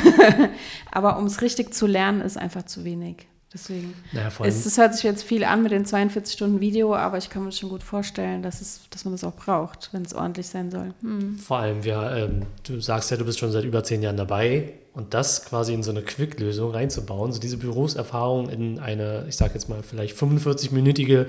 Aber 0.91 1.19
um 1.19 1.27
es 1.27 1.43
richtig 1.43 1.75
zu 1.75 1.87
lernen, 1.87 2.21
ist 2.21 2.39
einfach 2.39 2.65
zu 2.65 2.85
wenig. 2.85 3.27
Deswegen. 3.53 3.95
Naja, 4.13 4.31
es, 4.45 4.67
es 4.67 4.77
hört 4.77 4.95
sich 4.95 5.05
jetzt 5.05 5.23
viel 5.23 5.43
an 5.43 5.63
mit 5.63 5.73
den 5.73 5.87
42 5.87 6.35
Stunden 6.35 6.61
Video, 6.61 6.95
aber 6.95 7.17
ich 7.17 7.31
kann 7.31 7.45
mir 7.45 7.53
schon 7.53 7.71
gut 7.71 7.83
vorstellen, 7.83 8.43
dass, 8.43 8.61
es, 8.61 8.83
dass 8.91 9.07
man 9.07 9.13
das 9.15 9.25
auch 9.25 9.35
braucht, 9.35 9.89
wenn 9.93 10.03
es 10.03 10.13
ordentlich 10.13 10.49
sein 10.49 10.71
soll. 10.71 10.93
Hm. 11.01 11.39
Vor 11.39 11.57
allem, 11.57 11.83
ja, 11.83 12.15
ähm, 12.15 12.43
du 12.67 12.79
sagst 12.81 13.11
ja, 13.11 13.17
du 13.17 13.25
bist 13.25 13.39
schon 13.39 13.51
seit 13.51 13.65
über 13.65 13.83
zehn 13.83 14.03
Jahren 14.03 14.19
dabei 14.19 14.75
und 14.93 15.15
das 15.15 15.47
quasi 15.47 15.73
in 15.73 15.83
so 15.83 15.91
eine 15.91 16.03
Quick-Lösung 16.03 16.73
reinzubauen, 16.73 17.33
so 17.33 17.41
diese 17.41 17.57
Berufserfahrung 17.57 18.51
in 18.51 18.81
eine, 18.81 19.25
ich 19.29 19.37
sag 19.37 19.55
jetzt 19.55 19.71
mal, 19.71 19.83
vielleicht 19.83 20.19
45-minütige 20.19 21.27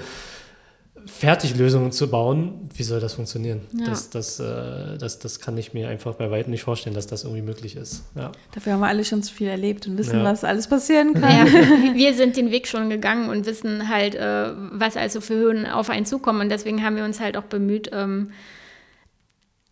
Fertiglösungen 1.09 1.91
zu 1.91 2.09
bauen, 2.09 2.69
wie 2.75 2.83
soll 2.83 2.99
das 2.99 3.13
funktionieren? 3.13 3.61
Ja. 3.73 3.87
Das, 3.87 4.09
das, 4.09 4.39
äh, 4.39 4.97
das, 4.97 5.19
das 5.19 5.39
kann 5.39 5.57
ich 5.57 5.73
mir 5.73 5.89
einfach 5.89 6.15
bei 6.15 6.29
weitem 6.31 6.51
nicht 6.51 6.63
vorstellen, 6.63 6.95
dass 6.95 7.07
das 7.07 7.23
irgendwie 7.23 7.41
möglich 7.41 7.75
ist. 7.75 8.03
Ja. 8.15 8.31
Dafür 8.53 8.73
haben 8.73 8.79
wir 8.79 8.87
alle 8.87 9.03
schon 9.03 9.23
zu 9.23 9.33
viel 9.33 9.47
erlebt 9.47 9.87
und 9.87 9.97
wissen, 9.97 10.19
ja. 10.19 10.23
was 10.23 10.43
alles 10.43 10.67
passieren 10.67 11.13
kann. 11.13 11.47
Ja. 11.47 11.53
wir 11.93 12.13
sind 12.13 12.37
den 12.37 12.51
Weg 12.51 12.67
schon 12.67 12.89
gegangen 12.89 13.29
und 13.29 13.45
wissen 13.45 13.89
halt, 13.89 14.15
äh, 14.15 14.51
was 14.71 14.95
also 14.95 15.19
für 15.19 15.35
Höhen 15.35 15.65
auf 15.65 15.89
einen 15.89 16.05
zukommen. 16.05 16.41
Und 16.41 16.49
deswegen 16.49 16.83
haben 16.83 16.95
wir 16.95 17.03
uns 17.03 17.19
halt 17.19 17.35
auch 17.35 17.43
bemüht, 17.43 17.89
ähm, 17.91 18.31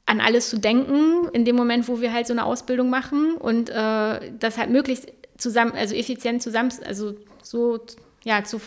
an 0.05 0.21
alles 0.21 0.49
zu 0.49 0.57
denken, 0.57 1.27
in 1.33 1.45
dem 1.45 1.55
Moment, 1.55 1.87
wo 1.87 2.01
wir 2.01 2.13
halt 2.13 2.27
so 2.27 2.33
eine 2.33 2.45
Ausbildung 2.45 2.89
machen 2.89 3.35
und 3.35 3.69
äh, 3.69 4.31
das 4.39 4.57
halt 4.57 4.69
möglichst 4.69 5.11
zusammen, 5.37 5.73
also 5.75 5.93
effizient 5.93 6.41
zusammen, 6.41 6.71
also 6.85 7.13
so 7.43 7.79
ja, 8.23 8.43
zu 8.43 8.59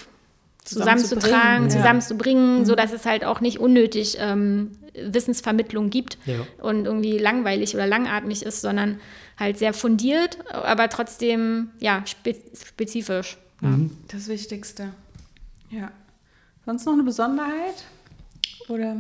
zusammenzutragen, 0.74 1.64
ja. 1.64 1.68
zusammenzubringen, 1.68 2.60
mhm. 2.60 2.64
sodass 2.64 2.92
es 2.92 3.06
halt 3.06 3.24
auch 3.24 3.40
nicht 3.40 3.58
unnötig 3.58 4.16
ähm, 4.18 4.72
Wissensvermittlung 4.94 5.90
gibt 5.90 6.18
ja. 6.26 6.46
und 6.62 6.86
irgendwie 6.86 7.18
langweilig 7.18 7.74
oder 7.74 7.86
langatmig 7.86 8.42
ist, 8.42 8.60
sondern 8.60 9.00
halt 9.38 9.58
sehr 9.58 9.72
fundiert, 9.72 10.38
aber 10.52 10.88
trotzdem 10.88 11.70
ja 11.80 12.02
spe 12.06 12.34
spezifisch. 12.54 13.38
Mhm. 13.60 13.96
Das 14.08 14.28
Wichtigste. 14.28 14.90
Ja. 15.70 15.90
Sonst 16.66 16.84
noch 16.84 16.92
eine 16.92 17.02
Besonderheit? 17.02 17.84
Oder? 18.68 18.96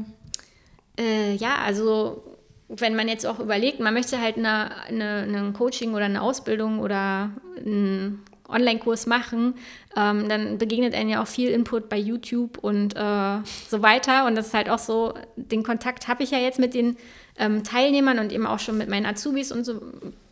Äh, 0.98 1.34
ja, 1.34 1.56
also 1.56 2.22
wenn 2.68 2.94
man 2.94 3.08
jetzt 3.08 3.26
auch 3.26 3.40
überlegt, 3.40 3.80
man 3.80 3.94
möchte 3.94 4.20
halt 4.20 4.36
eine, 4.36 4.70
eine, 4.86 5.22
eine 5.22 5.52
Coaching 5.52 5.94
oder 5.94 6.04
eine 6.04 6.22
Ausbildung 6.22 6.78
oder 6.78 7.30
ein 7.56 8.20
Online-Kurs 8.50 9.06
machen, 9.06 9.54
ähm, 9.96 10.28
dann 10.28 10.58
begegnet 10.58 10.94
einem 10.94 11.10
ja 11.10 11.22
auch 11.22 11.26
viel 11.26 11.50
Input 11.50 11.88
bei 11.88 11.96
YouTube 11.96 12.58
und 12.58 12.94
äh, 12.96 13.38
so 13.68 13.82
weiter. 13.82 14.26
Und 14.26 14.34
das 14.34 14.48
ist 14.48 14.54
halt 14.54 14.70
auch 14.70 14.78
so, 14.78 15.14
den 15.36 15.62
Kontakt 15.62 16.08
habe 16.08 16.22
ich 16.22 16.30
ja 16.30 16.38
jetzt 16.38 16.58
mit 16.58 16.74
den 16.74 16.96
ähm, 17.38 17.64
Teilnehmern 17.64 18.18
und 18.18 18.32
eben 18.32 18.46
auch 18.46 18.58
schon 18.58 18.78
mit 18.78 18.88
meinen 18.88 19.06
Azubis 19.06 19.52
und 19.52 19.64
so. 19.64 19.80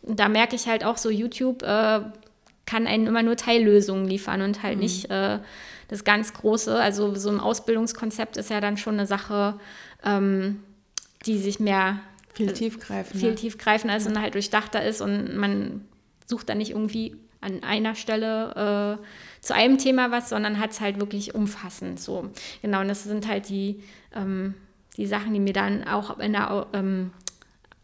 Und 0.02 0.20
da 0.20 0.28
merke 0.28 0.56
ich 0.56 0.68
halt 0.68 0.84
auch 0.84 0.96
so, 0.96 1.10
YouTube 1.10 1.62
äh, 1.62 2.00
kann 2.66 2.86
einen 2.86 3.06
immer 3.06 3.22
nur 3.22 3.36
Teillösungen 3.36 4.06
liefern 4.06 4.42
und 4.42 4.62
halt 4.62 4.76
mhm. 4.76 4.82
nicht 4.82 5.10
äh, 5.10 5.38
das 5.88 6.04
ganz 6.04 6.34
Große. 6.34 6.78
Also 6.78 7.14
so 7.14 7.30
ein 7.30 7.40
Ausbildungskonzept 7.40 8.36
ist 8.36 8.50
ja 8.50 8.60
dann 8.60 8.76
schon 8.76 8.94
eine 8.94 9.06
Sache, 9.06 9.58
ähm, 10.04 10.62
die 11.26 11.38
sich 11.38 11.60
mehr 11.60 12.00
viel 12.32 12.52
tiefgreifender, 12.52 13.18
viel 13.18 13.34
tiefgreifender 13.34 13.96
ist 13.96 14.06
und 14.06 14.20
halt 14.20 14.34
durchdachter 14.34 14.84
ist 14.84 15.00
und 15.00 15.36
man 15.36 15.84
sucht 16.26 16.48
dann 16.48 16.58
nicht 16.58 16.70
irgendwie 16.70 17.16
an 17.40 17.62
einer 17.62 17.94
Stelle 17.94 18.98
äh, 18.98 19.04
zu 19.44 19.54
einem 19.54 19.78
Thema 19.78 20.10
was, 20.10 20.28
sondern 20.28 20.58
hat 20.58 20.70
es 20.70 20.80
halt 20.80 21.00
wirklich 21.00 21.34
umfassend 21.34 22.00
so. 22.00 22.30
Genau, 22.62 22.80
und 22.80 22.88
das 22.88 23.04
sind 23.04 23.28
halt 23.28 23.48
die, 23.48 23.82
ähm, 24.14 24.54
die 24.96 25.06
Sachen, 25.06 25.32
die 25.34 25.40
mir 25.40 25.52
dann 25.52 25.84
auch 25.84 26.18
in 26.18 26.32
der 26.32 26.66
ähm, 26.72 27.12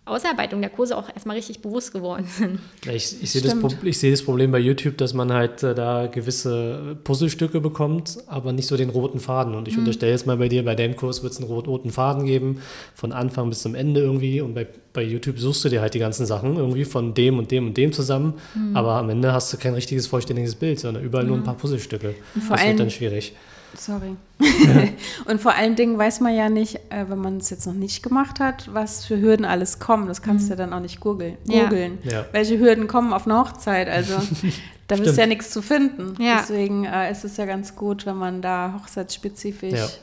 Ausarbeitung 0.06 0.60
der 0.60 0.68
Kurse 0.68 0.98
auch 0.98 1.08
erstmal 1.08 1.36
richtig 1.36 1.60
bewusst 1.60 1.92
geworden 1.92 2.26
sind. 2.26 2.58
Ich, 2.82 3.22
ich 3.22 3.30
sehe 3.30 3.40
das, 3.40 3.54
seh 3.98 4.10
das 4.10 4.22
Problem 4.22 4.52
bei 4.52 4.58
YouTube, 4.58 4.98
dass 4.98 5.14
man 5.14 5.32
halt 5.32 5.62
äh, 5.62 5.74
da 5.74 6.08
gewisse 6.08 6.98
Puzzlestücke 7.04 7.60
bekommt, 7.60 8.18
aber 8.26 8.52
nicht 8.52 8.66
so 8.66 8.76
den 8.76 8.90
roten 8.90 9.18
Faden. 9.18 9.54
Und 9.54 9.66
ich 9.66 9.74
mhm. 9.74 9.80
unterstelle 9.80 10.12
jetzt 10.12 10.26
mal 10.26 10.36
bei 10.36 10.48
dir, 10.48 10.62
bei 10.62 10.74
deinem 10.74 10.94
Kurs 10.94 11.22
wird 11.22 11.32
es 11.32 11.38
einen 11.40 11.48
roten 11.48 11.90
Faden 11.90 12.26
geben, 12.26 12.60
von 12.94 13.12
Anfang 13.12 13.48
bis 13.48 13.62
zum 13.62 13.74
Ende 13.74 14.02
irgendwie. 14.02 14.42
Und 14.42 14.54
bei, 14.54 14.66
bei 14.92 15.02
YouTube 15.02 15.38
suchst 15.38 15.64
du 15.64 15.70
dir 15.70 15.80
halt 15.80 15.94
die 15.94 16.00
ganzen 16.00 16.26
Sachen 16.26 16.56
irgendwie 16.56 16.84
von 16.84 17.14
dem 17.14 17.38
und 17.38 17.50
dem 17.50 17.68
und 17.68 17.76
dem 17.78 17.92
zusammen. 17.92 18.34
Mhm. 18.54 18.76
Aber 18.76 18.96
am 18.96 19.08
Ende 19.08 19.32
hast 19.32 19.54
du 19.54 19.56
kein 19.56 19.72
richtiges 19.72 20.06
vollständiges 20.06 20.54
Bild, 20.54 20.80
sondern 20.80 21.02
überall 21.02 21.24
mhm. 21.24 21.30
nur 21.30 21.38
ein 21.38 21.44
paar 21.44 21.56
Puzzlestücke. 21.56 22.14
Das 22.34 22.62
wird 22.62 22.78
dann 22.78 22.90
schwierig. 22.90 23.32
Sorry. 23.76 24.16
und 25.26 25.40
vor 25.40 25.54
allen 25.54 25.76
Dingen 25.76 25.98
weiß 25.98 26.20
man 26.20 26.34
ja 26.34 26.48
nicht, 26.48 26.76
äh, 26.90 27.04
wenn 27.08 27.18
man 27.18 27.38
es 27.38 27.50
jetzt 27.50 27.66
noch 27.66 27.74
nicht 27.74 28.02
gemacht 28.02 28.40
hat, 28.40 28.72
was 28.72 29.04
für 29.04 29.20
Hürden 29.20 29.44
alles 29.44 29.78
kommen. 29.78 30.06
Das 30.06 30.22
kannst 30.22 30.44
mhm. 30.44 30.48
du 30.48 30.52
ja 30.54 30.56
dann 30.56 30.72
auch 30.72 30.80
nicht 30.80 31.00
googeln. 31.00 31.38
Ja. 31.44 31.70
Ja. 31.70 32.26
Welche 32.32 32.58
Hürden 32.58 32.88
kommen 32.88 33.12
auf 33.12 33.26
eine 33.26 33.38
Hochzeit? 33.38 33.88
Also 33.88 34.14
da 34.88 34.96
ist 34.96 35.16
ja 35.16 35.26
nichts 35.26 35.50
zu 35.50 35.62
finden. 35.62 36.20
Ja. 36.22 36.38
Deswegen 36.40 36.84
äh, 36.84 37.10
ist 37.10 37.24
es 37.24 37.36
ja 37.36 37.46
ganz 37.46 37.76
gut, 37.76 38.06
wenn 38.06 38.16
man 38.16 38.42
da 38.42 38.78
hochzeitsspezifisch 38.80 40.00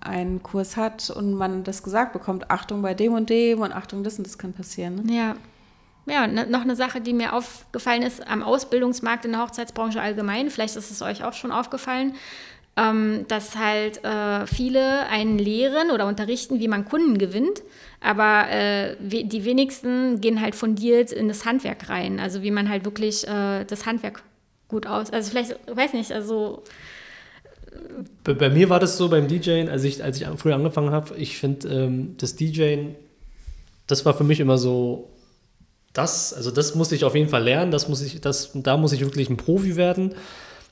einen 0.00 0.42
Kurs 0.42 0.76
hat 0.76 1.10
und 1.10 1.34
man 1.34 1.64
das 1.64 1.82
gesagt 1.82 2.12
bekommt, 2.12 2.50
Achtung 2.50 2.82
bei 2.82 2.94
dem 2.94 3.14
und 3.14 3.30
dem 3.30 3.60
und 3.60 3.72
Achtung 3.72 4.04
das 4.04 4.18
und 4.18 4.26
das 4.26 4.38
kann 4.38 4.52
passieren. 4.52 4.96
Ne? 5.04 5.14
Ja. 5.14 5.34
Ja, 6.06 6.26
ne, 6.26 6.46
noch 6.46 6.62
eine 6.62 6.74
Sache, 6.74 7.02
die 7.02 7.12
mir 7.12 7.34
aufgefallen 7.34 8.02
ist 8.02 8.26
am 8.26 8.42
Ausbildungsmarkt 8.42 9.26
in 9.26 9.32
der 9.32 9.42
Hochzeitsbranche 9.42 10.00
allgemein, 10.00 10.48
vielleicht 10.48 10.76
ist 10.76 10.90
es 10.90 11.02
euch 11.02 11.22
auch 11.22 11.34
schon 11.34 11.52
aufgefallen, 11.52 12.14
ähm, 12.78 13.24
dass 13.28 13.56
halt 13.56 14.04
äh, 14.04 14.46
viele 14.46 15.06
einen 15.08 15.38
lehren 15.38 15.90
oder 15.90 16.06
unterrichten, 16.06 16.60
wie 16.60 16.68
man 16.68 16.84
Kunden 16.84 17.18
gewinnt, 17.18 17.62
aber 18.00 18.48
äh, 18.50 18.96
die 19.00 19.44
wenigsten 19.44 20.20
gehen 20.20 20.40
halt 20.40 20.54
fundiert 20.54 21.10
in 21.10 21.28
das 21.28 21.44
Handwerk 21.44 21.88
rein, 21.88 22.20
also 22.20 22.42
wie 22.42 22.50
man 22.50 22.68
halt 22.68 22.84
wirklich 22.84 23.26
äh, 23.26 23.64
das 23.64 23.86
Handwerk 23.86 24.22
gut 24.68 24.86
aus, 24.86 25.10
also 25.10 25.30
vielleicht, 25.30 25.56
weiß 25.66 25.94
nicht, 25.94 26.12
also 26.12 26.62
bei, 28.24 28.34
bei, 28.34 28.50
mir 28.50 28.68
war 28.70 28.80
das 28.80 28.96
so 28.96 29.08
beim 29.08 29.28
DJing, 29.28 29.68
als 29.68 29.84
ich, 29.84 30.02
als 30.02 30.20
ich 30.20 30.26
früher 30.36 30.54
angefangen 30.54 30.90
habe, 30.90 31.16
ich 31.16 31.38
finde 31.38 31.68
ähm, 31.68 32.14
das 32.18 32.36
DJing, 32.36 32.94
das 33.86 34.04
war 34.04 34.14
für 34.14 34.24
mich 34.24 34.40
immer 34.40 34.58
so, 34.58 35.08
das, 35.92 36.32
also 36.32 36.50
das 36.50 36.74
musste 36.74 36.94
ich 36.94 37.04
auf 37.04 37.14
jeden 37.14 37.28
Fall 37.28 37.42
lernen, 37.42 37.70
das 37.72 37.88
muss 37.88 38.02
ich, 38.02 38.20
das, 38.20 38.50
da 38.54 38.76
muss 38.76 38.92
ich 38.92 39.00
wirklich 39.00 39.28
ein 39.30 39.36
Profi 39.36 39.76
werden. 39.76 40.14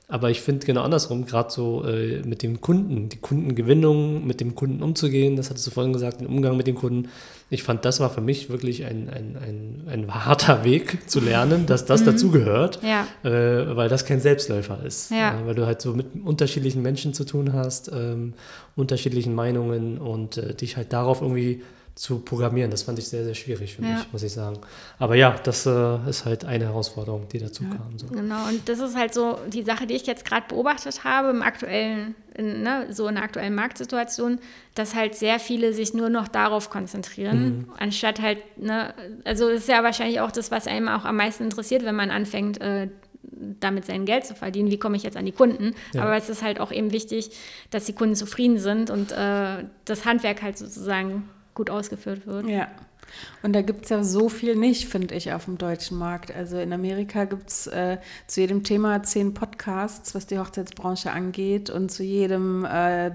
Aber 0.09 0.31
ich 0.31 0.41
finde 0.41 0.65
genau 0.65 0.83
andersrum, 0.83 1.27
gerade 1.27 1.51
so 1.51 1.85
äh, 1.85 2.23
mit 2.25 2.45
dem 2.45 2.61
Kunden, 2.61 3.09
die 3.09 3.17
Kundengewinnung, 3.17 4.25
mit 4.25 4.41
dem 4.41 4.55
Kunden 4.55 4.81
umzugehen, 4.81 5.35
das 5.35 5.51
hattest 5.51 5.67
du 5.67 5.73
vorhin 5.73 5.93
gesagt, 5.93 6.21
den 6.21 6.29
Umgang 6.29 6.57
mit 6.57 6.69
den 6.69 6.77
Kunden. 6.77 7.09
Ich 7.51 7.65
fand, 7.65 7.85
das 7.85 7.99
war 7.99 8.09
für 8.09 8.21
mich 8.21 8.49
wirklich 8.49 8.85
ein, 8.85 9.09
ein, 9.09 9.37
ein, 9.37 9.83
ein 9.89 10.15
harter 10.25 10.63
Weg 10.63 11.11
zu 11.11 11.19
lernen, 11.19 11.67
dass 11.67 11.87
das 11.87 12.03
mhm. 12.03 12.07
dazugehört, 12.07 12.81
ja. 12.85 13.05
äh, 13.29 13.75
weil 13.75 13.89
das 13.89 14.05
kein 14.05 14.21
Selbstläufer 14.21 14.85
ist. 14.85 15.11
Ja. 15.11 15.41
Äh, 15.41 15.47
weil 15.47 15.55
du 15.57 15.67
halt 15.67 15.81
so 15.81 15.93
mit 15.93 16.07
unterschiedlichen 16.25 16.83
Menschen 16.83 17.13
zu 17.13 17.25
tun 17.25 17.53
hast, 17.53 17.91
ähm, 17.93 18.35
unterschiedlichen 18.77 19.35
Meinungen 19.35 19.99
und 19.99 20.37
äh, 20.37 20.55
dich 20.55 20.77
halt 20.77 20.93
darauf 20.93 21.21
irgendwie 21.21 21.63
zu 21.97 22.19
programmieren. 22.19 22.71
Das 22.71 22.83
fand 22.83 22.99
ich 22.99 23.09
sehr, 23.09 23.25
sehr 23.25 23.35
schwierig 23.35 23.75
für 23.75 23.83
ja. 23.83 23.95
mich, 23.95 24.13
muss 24.13 24.23
ich 24.23 24.33
sagen. 24.33 24.59
Aber 24.99 25.17
ja, 25.17 25.35
das 25.43 25.65
äh, 25.65 25.99
ist 26.09 26.27
halt 26.27 26.45
eine 26.45 26.67
Herausforderung, 26.67 27.27
die 27.33 27.39
dazu 27.39 27.65
ja. 27.65 27.71
kam. 27.71 27.99
So. 27.99 28.07
Genau, 28.09 28.47
und 28.49 28.69
das 28.69 28.81
ist 28.81 28.95
halt 28.95 29.15
so 29.15 29.39
die 29.49 29.63
Sache, 29.63 29.87
die 29.87 29.95
ich 29.95 30.07
jetzt 30.07 30.27
gerade 30.27 30.47
beobachtet 30.47 31.05
habe 31.05 31.31
im 31.31 31.41
aktuellen, 31.41 32.15
in, 32.35 32.63
ne, 32.63 32.87
so 32.91 33.09
in 33.09 33.15
der 33.15 33.25
aktuellen 33.25 33.55
Marktsituation, 33.55 34.39
dass 34.75 34.95
halt 34.95 35.15
sehr 35.15 35.41
viele 35.41 35.73
sich 35.73 35.95
nur 35.95 36.11
noch 36.11 36.29
darauf 36.29 36.69
konzentrieren, 36.69 37.45
mhm. 37.45 37.73
anstatt 37.79 38.21
halt, 38.21 38.59
ne, 38.59 38.93
also 39.25 39.49
das 39.49 39.61
ist 39.61 39.69
ja 39.71 39.83
wahrscheinlich 39.83 40.21
auch 40.21 40.31
das, 40.31 40.51
was 40.51 40.67
einem 40.67 40.89
auch 40.89 41.07
am 41.07 41.17
meisten 41.17 41.45
interessiert, 41.45 41.83
wenn 41.87 41.97
man 41.97 42.11
anfängt, 42.11 42.61
äh, 42.61 42.89
damit 43.59 43.87
sein 43.87 44.05
Geld 44.05 44.27
zu 44.27 44.35
verdienen, 44.35 44.71
wie 44.71 44.79
komme 44.79 44.97
ich 44.97 45.03
jetzt 45.03 45.17
an 45.17 45.25
die 45.25 45.33
Kunden. 45.33 45.75
Ja. 45.95 46.03
Aber 46.03 46.17
es 46.17 46.29
ist 46.29 46.43
halt 46.43 46.61
auch 46.61 46.73
eben 46.73 46.93
wichtig, 46.93 47.31
dass 47.71 47.87
die 47.87 47.95
Kunden 47.95 48.15
zufrieden 48.15 48.59
sind 48.59 48.91
und 48.91 49.13
äh, 49.13 49.65
das 49.87 50.05
Handwerk 50.05 50.43
halt 50.43 50.59
sozusagen 50.59 51.29
gut 51.57 51.71
ausgeführt 51.71 52.27
wird. 52.27 52.47
Ja. 52.47 52.69
Und 53.43 53.53
da 53.55 53.63
gibt 53.63 53.85
es 53.85 53.91
ja 53.91 54.05
so 54.05 54.29
viel 54.29 54.57
nicht, 54.57 54.89
finde 54.89 55.15
ich, 55.15 55.33
auf 55.33 55.47
dem 55.47 55.59
deutschen 55.59 55.99
Markt. 55.99 56.35
Also 56.35 56.59
in 56.59 56.73
Amerika 56.73 57.25
gibt 57.25 57.49
es 57.51 57.67
äh, 57.67 57.99
zu 58.27 58.41
jedem 58.41 58.63
Thema 58.63 59.03
zehn 59.03 59.35
Podcasts, 59.35 60.15
was 60.15 60.27
die 60.27 60.39
Hochzeitsbranche 60.39 61.11
angeht 61.11 61.71
und 61.71 61.91
zu 61.91 62.03
jedem, 62.03 62.65
äh, 62.65 63.13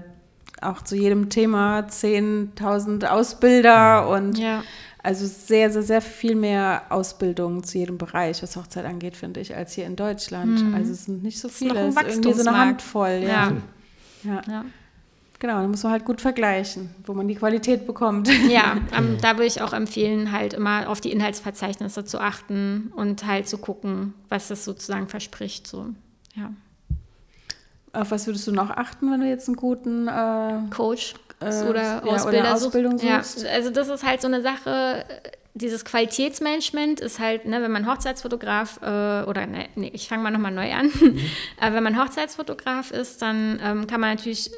auch 0.60 0.82
zu 0.82 0.96
jedem 0.96 1.28
Thema 1.28 1.80
10.000 1.80 3.06
Ausbilder 3.06 4.08
und 4.08 4.38
ja. 4.38 4.62
also 5.02 5.26
sehr, 5.26 5.70
sehr, 5.70 5.82
sehr 5.82 6.00
viel 6.00 6.36
mehr 6.36 6.84
Ausbildung 6.88 7.62
zu 7.62 7.78
jedem 7.78 7.98
Bereich, 7.98 8.42
was 8.42 8.56
Hochzeit 8.56 8.86
angeht, 8.86 9.16
finde 9.16 9.40
ich, 9.40 9.54
als 9.54 9.74
hier 9.74 9.86
in 9.86 9.96
Deutschland. 9.96 10.62
Mhm. 10.62 10.74
Also 10.74 10.92
es 10.92 11.04
sind 11.04 11.22
nicht 11.22 11.38
so 11.38 11.48
viele, 11.48 11.88
es 11.88 11.96
ist 11.96 12.02
irgendwie 12.02 12.32
so 12.32 12.48
eine 12.48 12.58
Handvoll. 12.58 13.22
ja. 13.22 13.52
ja. 14.24 14.42
ja. 14.48 14.64
Genau, 15.42 15.60
da 15.60 15.66
muss 15.66 15.82
man 15.82 15.90
halt 15.90 16.04
gut 16.04 16.20
vergleichen, 16.20 16.94
wo 17.04 17.14
man 17.14 17.26
die 17.26 17.34
Qualität 17.34 17.84
bekommt. 17.84 18.28
Ja, 18.48 18.76
ähm, 18.96 19.18
da 19.20 19.32
würde 19.32 19.46
ich 19.46 19.60
auch 19.60 19.72
empfehlen, 19.72 20.30
halt 20.30 20.54
immer 20.54 20.88
auf 20.88 21.00
die 21.00 21.10
Inhaltsverzeichnisse 21.10 22.04
zu 22.04 22.20
achten 22.20 22.92
und 22.94 23.26
halt 23.26 23.48
zu 23.48 23.58
gucken, 23.58 24.14
was 24.28 24.46
das 24.46 24.64
sozusagen 24.64 25.08
verspricht. 25.08 25.66
So. 25.66 25.86
Ja. 26.36 26.52
Auf 27.92 28.12
was 28.12 28.28
würdest 28.28 28.46
du 28.46 28.52
noch 28.52 28.70
achten, 28.70 29.10
wenn 29.10 29.20
du 29.20 29.28
jetzt 29.28 29.48
einen 29.48 29.56
guten 29.56 30.06
äh, 30.06 30.60
Coach 30.70 31.14
äh, 31.40 31.46
oder, 31.64 32.04
Ausbilder 32.04 32.06
ja, 32.06 32.24
oder 32.44 32.54
Ausbildung 32.54 32.98
suchst? 32.98 33.42
Ja, 33.42 33.50
also 33.50 33.70
das 33.70 33.88
ist 33.88 34.06
halt 34.06 34.20
so 34.20 34.28
eine 34.28 34.42
Sache, 34.42 35.04
dieses 35.54 35.84
Qualitätsmanagement 35.84 37.00
ist 37.00 37.18
halt, 37.18 37.46
ne, 37.46 37.60
wenn 37.60 37.72
man 37.72 37.90
Hochzeitsfotograf 37.90 38.78
äh, 38.80 39.24
oder 39.24 39.48
ne, 39.48 39.66
nee, 39.74 39.90
ich 39.92 40.06
fange 40.06 40.22
mal 40.22 40.30
nochmal 40.30 40.52
neu 40.52 40.72
an. 40.72 40.86
Mhm. 40.86 41.18
äh, 41.60 41.72
wenn 41.72 41.82
man 41.82 42.00
Hochzeitsfotograf 42.00 42.92
ist, 42.92 43.22
dann 43.22 43.58
ähm, 43.60 43.88
kann 43.88 44.00
man 44.00 44.10
natürlich 44.14 44.48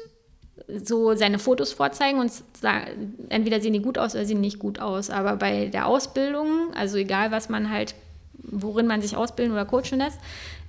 so 0.67 1.15
seine 1.15 1.39
Fotos 1.39 1.73
vorzeigen 1.73 2.19
und 2.19 2.31
sagen, 2.59 3.15
entweder 3.29 3.61
sehen 3.61 3.73
die 3.73 3.81
gut 3.81 3.97
aus 3.97 4.15
oder 4.15 4.25
sehen 4.25 4.41
nicht 4.41 4.59
gut 4.59 4.79
aus. 4.79 5.09
Aber 5.09 5.35
bei 5.35 5.67
der 5.67 5.87
Ausbildung, 5.87 6.73
also 6.75 6.97
egal 6.97 7.31
was 7.31 7.49
man 7.49 7.69
halt, 7.69 7.95
worin 8.33 8.87
man 8.87 9.01
sich 9.01 9.15
ausbilden 9.15 9.53
oder 9.53 9.65
coachen 9.65 9.99
lässt, 9.99 10.19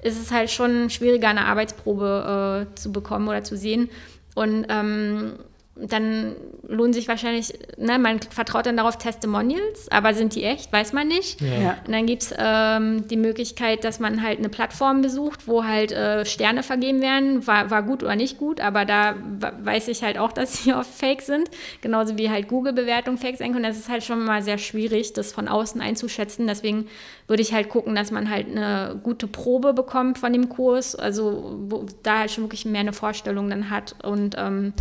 ist 0.02 0.20
es 0.20 0.30
halt 0.30 0.50
schon 0.50 0.90
schwieriger, 0.90 1.28
eine 1.28 1.46
Arbeitsprobe 1.46 2.66
äh, 2.70 2.74
zu 2.74 2.92
bekommen 2.92 3.28
oder 3.28 3.42
zu 3.42 3.56
sehen. 3.56 3.88
Und 4.34 4.66
ähm, 4.68 5.32
dann 5.78 6.36
lohnen 6.66 6.94
sich 6.94 7.06
wahrscheinlich, 7.06 7.52
ne, 7.76 7.98
man 7.98 8.20
vertraut 8.20 8.64
dann 8.64 8.78
darauf 8.78 8.96
Testimonials, 8.96 9.90
aber 9.90 10.14
sind 10.14 10.34
die 10.34 10.42
echt, 10.42 10.72
weiß 10.72 10.94
man 10.94 11.06
nicht. 11.06 11.40
Ja. 11.42 11.76
Und 11.86 11.92
dann 11.92 12.06
gibt 12.06 12.22
es 12.22 12.34
ähm, 12.36 13.06
die 13.08 13.18
Möglichkeit, 13.18 13.84
dass 13.84 14.00
man 14.00 14.22
halt 14.22 14.38
eine 14.38 14.48
Plattform 14.48 15.02
besucht, 15.02 15.46
wo 15.46 15.64
halt 15.64 15.92
äh, 15.92 16.24
Sterne 16.24 16.62
vergeben 16.62 17.02
werden, 17.02 17.46
war, 17.46 17.70
war 17.70 17.82
gut 17.82 18.02
oder 18.02 18.16
nicht 18.16 18.38
gut, 18.38 18.60
aber 18.60 18.86
da 18.86 19.16
weiß 19.62 19.88
ich 19.88 20.02
halt 20.02 20.16
auch, 20.16 20.32
dass 20.36 20.62
sie 20.62 20.72
oft 20.72 20.90
fake 20.90 21.20
sind, 21.20 21.50
genauso 21.82 22.16
wie 22.16 22.30
halt 22.30 22.48
Google-Bewertungen 22.48 23.18
fake 23.18 23.36
sein 23.36 23.52
können. 23.52 23.64
Das 23.64 23.76
ist 23.76 23.90
halt 23.90 24.02
schon 24.02 24.24
mal 24.24 24.42
sehr 24.42 24.58
schwierig, 24.58 25.12
das 25.12 25.32
von 25.32 25.46
außen 25.46 25.82
einzuschätzen. 25.82 26.46
Deswegen 26.46 26.88
würde 27.28 27.42
ich 27.42 27.52
halt 27.52 27.68
gucken, 27.68 27.94
dass 27.94 28.10
man 28.10 28.30
halt 28.30 28.46
eine 28.48 28.98
gute 29.02 29.26
Probe 29.26 29.74
bekommt 29.74 30.18
von 30.18 30.32
dem 30.32 30.48
Kurs, 30.48 30.96
also 30.96 31.58
wo, 31.68 31.84
da 32.02 32.20
halt 32.20 32.30
schon 32.30 32.44
wirklich 32.44 32.64
mehr 32.64 32.80
eine 32.80 32.94
Vorstellung 32.94 33.50
dann 33.50 33.68
hat 33.68 33.94
und 34.02 34.36
ähm, 34.38 34.72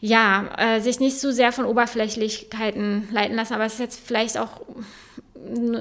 ja, 0.00 0.50
äh, 0.58 0.80
sich 0.80 1.00
nicht 1.00 1.18
zu 1.18 1.32
sehr 1.32 1.52
von 1.52 1.64
Oberflächlichkeiten 1.64 3.08
leiten 3.10 3.36
lassen, 3.36 3.54
aber 3.54 3.64
es 3.64 3.74
ist 3.74 3.80
jetzt 3.80 4.00
vielleicht 4.04 4.38
auch 4.38 4.60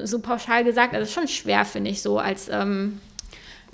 so 0.04 0.20
pauschal 0.20 0.64
gesagt, 0.64 0.94
also 0.94 1.12
schon 1.12 1.28
schwer, 1.28 1.66
finde 1.66 1.92
ich, 1.92 2.02
so 2.02 2.20
als, 2.20 2.50
ähm, 2.50 3.02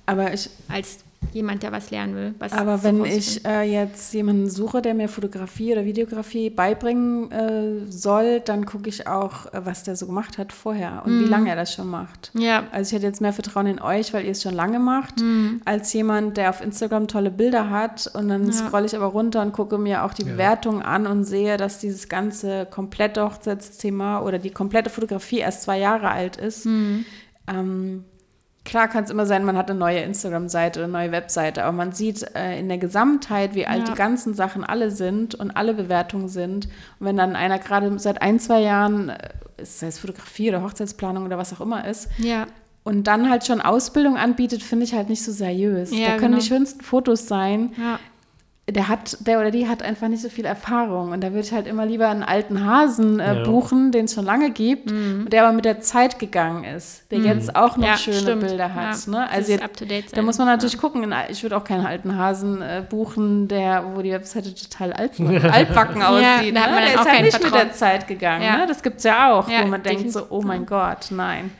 aber 0.05 0.33
ich, 0.33 0.49
als 0.67 0.99
jemand, 1.33 1.63
der 1.63 1.71
was 1.71 1.91
lernen 1.91 2.15
will. 2.15 2.35
Was 2.39 2.53
aber 2.53 2.83
wenn 2.83 3.05
ich 3.05 3.45
äh, 3.45 3.61
jetzt 3.61 4.13
jemanden 4.13 4.49
suche, 4.49 4.81
der 4.81 4.93
mir 4.93 5.07
Fotografie 5.07 5.71
oder 5.71 5.85
Videografie 5.85 6.49
beibringen 6.49 7.31
äh, 7.31 7.91
soll, 7.91 8.41
dann 8.41 8.65
gucke 8.65 8.89
ich 8.89 9.07
auch, 9.07 9.45
äh, 9.53 9.65
was 9.65 9.83
der 9.83 9.95
so 9.95 10.07
gemacht 10.07 10.37
hat 10.37 10.51
vorher 10.51 11.03
und 11.05 11.15
mm. 11.15 11.19
wie 11.19 11.25
mhm. 11.25 11.29
lange 11.29 11.49
er 11.49 11.55
das 11.55 11.73
schon 11.73 11.89
macht. 11.89 12.31
Ja. 12.33 12.65
Also 12.71 12.89
ich 12.89 12.95
hätte 12.95 13.07
jetzt 13.07 13.21
mehr 13.21 13.33
Vertrauen 13.33 13.67
in 13.67 13.81
euch, 13.81 14.13
weil 14.13 14.25
ihr 14.25 14.31
es 14.31 14.41
schon 14.41 14.53
lange 14.53 14.79
macht, 14.79 15.21
mm. 15.21 15.61
als 15.65 15.93
jemand, 15.93 16.37
der 16.37 16.49
auf 16.49 16.61
Instagram 16.61 17.07
tolle 17.07 17.31
Bilder 17.31 17.69
hat 17.69 18.09
und 18.13 18.27
dann 18.27 18.47
ja. 18.47 18.51
scrolle 18.51 18.85
ich 18.85 18.95
aber 18.95 19.05
runter 19.05 19.41
und 19.41 19.53
gucke 19.53 19.77
mir 19.77 20.03
auch 20.03 20.13
die 20.13 20.23
ja. 20.23 20.31
Bewertungen 20.31 20.81
an 20.81 21.07
und 21.07 21.23
sehe, 21.23 21.57
dass 21.57 21.79
dieses 21.79 22.09
ganze 22.09 22.65
komplette 22.65 23.23
Hochzeitsthema 23.23 24.21
oder 24.21 24.39
die 24.39 24.51
komplette 24.51 24.89
Fotografie 24.89 25.39
erst 25.39 25.63
zwei 25.63 25.79
Jahre 25.79 26.09
alt 26.09 26.37
ist. 26.37 26.65
Mm. 26.65 27.05
Ähm, 27.47 28.05
Klar 28.63 28.87
kann 28.87 29.03
es 29.03 29.09
immer 29.09 29.25
sein, 29.25 29.43
man 29.43 29.57
hat 29.57 29.71
eine 29.71 29.79
neue 29.79 30.01
Instagram-Seite 30.01 30.79
oder 30.79 30.85
eine 30.85 30.93
neue 30.93 31.11
Webseite, 31.11 31.63
aber 31.63 31.71
man 31.71 31.93
sieht 31.93 32.23
äh, 32.35 32.59
in 32.59 32.69
der 32.69 32.77
Gesamtheit, 32.77 33.55
wie 33.55 33.65
alt 33.65 33.87
ja. 33.87 33.93
die 33.93 33.97
ganzen 33.97 34.35
Sachen 34.35 34.63
alle 34.63 34.91
sind 34.91 35.33
und 35.33 35.51
alle 35.51 35.73
Bewertungen 35.73 36.27
sind. 36.27 36.65
Und 36.99 37.07
wenn 37.07 37.17
dann 37.17 37.35
einer 37.35 37.57
gerade 37.57 37.97
seit 37.97 38.21
ein, 38.21 38.39
zwei 38.39 38.61
Jahren, 38.61 39.09
äh, 39.09 39.29
sei 39.63 39.87
es 39.87 39.97
Fotografie 39.97 40.49
oder 40.49 40.61
Hochzeitsplanung 40.61 41.25
oder 41.25 41.39
was 41.39 41.53
auch 41.53 41.61
immer 41.61 41.87
ist, 41.87 42.07
ja. 42.19 42.45
und 42.83 43.07
dann 43.07 43.31
halt 43.31 43.47
schon 43.47 43.61
Ausbildung 43.61 44.15
anbietet, 44.17 44.61
finde 44.61 44.85
ich 44.85 44.93
halt 44.93 45.09
nicht 45.09 45.23
so 45.23 45.31
seriös. 45.31 45.89
Ja, 45.91 45.97
da 45.97 46.11
können 46.17 46.33
genau. 46.33 46.37
die 46.37 46.47
schönsten 46.47 46.81
Fotos 46.81 47.27
sein. 47.27 47.73
Der 48.69 48.87
hat, 48.87 49.17
der 49.27 49.39
oder 49.39 49.51
die 49.51 49.67
hat 49.67 49.81
einfach 49.81 50.07
nicht 50.07 50.21
so 50.21 50.29
viel 50.29 50.45
Erfahrung. 50.45 51.11
Und 51.11 51.21
da 51.21 51.31
würde 51.31 51.41
ich 51.41 51.51
halt 51.51 51.67
immer 51.67 51.85
lieber 51.85 52.07
einen 52.07 52.23
alten 52.23 52.63
Hasen 52.63 53.19
äh, 53.19 53.39
ja. 53.39 53.43
buchen, 53.43 53.91
den 53.91 54.05
es 54.05 54.13
schon 54.13 54.23
lange 54.23 54.51
gibt, 54.51 54.91
mhm. 54.91 55.27
der 55.29 55.43
aber 55.43 55.51
mit 55.51 55.65
der 55.65 55.81
Zeit 55.81 56.19
gegangen 56.19 56.63
ist, 56.63 57.11
der 57.11 57.19
mhm. 57.19 57.25
jetzt 57.25 57.55
auch 57.55 57.75
noch 57.75 57.87
ja, 57.87 57.97
schöne 57.97 58.17
stimmt. 58.17 58.47
Bilder 58.47 58.73
hat. 58.73 59.05
Ja, 59.07 59.11
ne? 59.11 59.29
Also 59.29 59.53
jetzt, 59.53 60.15
da 60.15 60.21
muss 60.21 60.37
man 60.37 60.47
natürlich 60.47 60.77
gucken. 60.77 61.13
Ich 61.29 61.41
würde 61.43 61.57
auch 61.57 61.63
keinen 61.63 61.85
alten 61.85 62.15
Hasen 62.15 62.61
äh, 62.61 62.83
buchen, 62.87 63.47
der, 63.47 63.95
wo 63.95 64.01
die 64.03 64.11
Webseite 64.11 64.53
total 64.53 64.93
alt, 64.93 65.19
altbacken 65.19 66.01
aussieht. 66.01 66.53
ne? 66.53 66.61
Der 66.61 66.93
ist 66.93 67.11
halt 67.11 67.21
nicht 67.23 67.31
Vertrauen. 67.31 67.51
mit 67.51 67.69
der 67.69 67.73
Zeit 67.73 68.07
gegangen. 68.07 68.59
Ne? 68.59 68.65
Das 68.67 68.83
gibt 68.83 68.97
es 68.97 69.03
ja 69.03 69.33
auch, 69.33 69.47
wo 69.47 69.67
man 69.67 69.83
denkt 69.83 70.11
so, 70.11 70.27
oh 70.29 70.43
mein 70.43 70.65
Gott, 70.65 71.07
nein. 71.09 71.51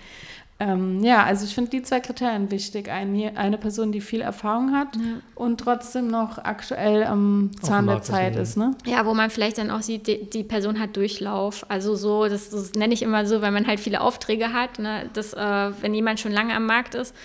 Ähm, 0.62 1.04
ja, 1.04 1.24
also 1.24 1.44
ich 1.44 1.56
finde 1.56 1.72
die 1.72 1.82
zwei 1.82 2.00
Kriterien 2.02 2.52
wichtig. 2.52 2.88
Eine, 2.88 3.36
eine 3.36 3.58
Person, 3.58 3.92
die 3.92 4.00
viel 4.00 4.22
Erfahrung 4.22 4.74
hat 4.74 4.96
ja. 4.96 5.02
und 5.34 5.60
trotzdem 5.60 6.08
noch 6.08 6.38
aktuell 6.38 7.04
am 7.04 7.50
Zahn 7.60 7.88
der 7.88 8.04
Zeit 8.04 8.36
ist. 8.36 8.58
Ne? 8.58 8.76
Ja, 8.86 9.08
wo 9.08 9.16
man 9.16 9.32
vielleicht 9.32 9.58
dann 9.58 9.72
auch 9.72 9.82
sieht, 9.82 10.06
die, 10.06 10.30
die 10.30 10.44
Person 10.44 10.80
hat 10.80 10.96
Durchlauf. 10.96 11.66
Also 11.68 11.96
so, 11.96 12.28
das, 12.28 12.52
das 12.52 12.74
nenne 12.74 12.94
ich 12.94 13.02
immer 13.02 13.26
so, 13.26 13.42
weil 13.42 13.50
man 13.50 13.66
halt 13.66 13.80
viele 13.80 14.02
Aufträge 14.02 14.54
hat. 14.54 14.78
Ne? 14.78 15.10
Dass, 15.14 15.34
äh, 15.34 15.72
wenn 15.82 15.96
jemand 15.96 16.20
schon 16.20 16.32
lange 16.32 16.54
am 16.54 16.68
Markt 16.68 16.94
ist, 16.94 17.16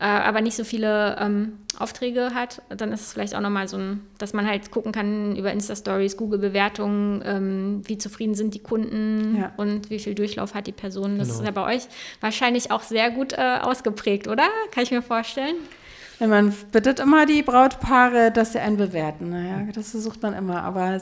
äh, 0.00 0.04
aber 0.04 0.40
nicht 0.40 0.56
so 0.56 0.64
viele 0.64 1.16
ähm, 1.20 1.58
Aufträge 1.78 2.34
hat, 2.34 2.62
dann 2.68 2.92
ist 2.92 3.02
es 3.02 3.12
vielleicht 3.12 3.34
auch 3.34 3.40
nochmal 3.40 3.68
so 3.68 3.76
ein, 3.76 4.00
dass 4.18 4.32
man 4.32 4.46
halt 4.46 4.70
gucken 4.70 4.92
kann 4.92 5.36
über 5.36 5.52
Insta-Stories, 5.52 6.16
Google-Bewertungen, 6.16 7.22
ähm, 7.24 7.82
wie 7.84 7.98
zufrieden 7.98 8.34
sind 8.34 8.54
die 8.54 8.58
Kunden 8.62 9.36
ja. 9.40 9.52
und 9.56 9.90
wie 9.90 9.98
viel 9.98 10.14
Durchlauf 10.14 10.54
hat 10.54 10.66
die 10.66 10.72
Person. 10.72 11.18
Das 11.18 11.28
genau. 11.28 11.40
ist 11.40 11.46
ja 11.46 11.52
bei 11.52 11.74
euch 11.74 11.82
wahrscheinlich 12.20 12.70
auch 12.70 12.82
sehr 12.82 13.10
gut 13.10 13.32
äh, 13.34 13.58
ausgeprägt, 13.62 14.26
oder? 14.26 14.48
Kann 14.72 14.82
ich 14.82 14.90
mir 14.90 15.02
vorstellen. 15.02 15.56
Ja, 16.20 16.26
man 16.26 16.54
bittet 16.72 17.00
immer 17.00 17.26
die 17.26 17.42
Brautpaare, 17.42 18.30
dass 18.32 18.52
sie 18.52 18.60
einen 18.60 18.76
bewerten. 18.76 19.30
Naja, 19.30 19.68
das 19.74 19.90
versucht 19.90 20.22
man 20.22 20.34
immer, 20.34 20.62
aber 20.62 21.00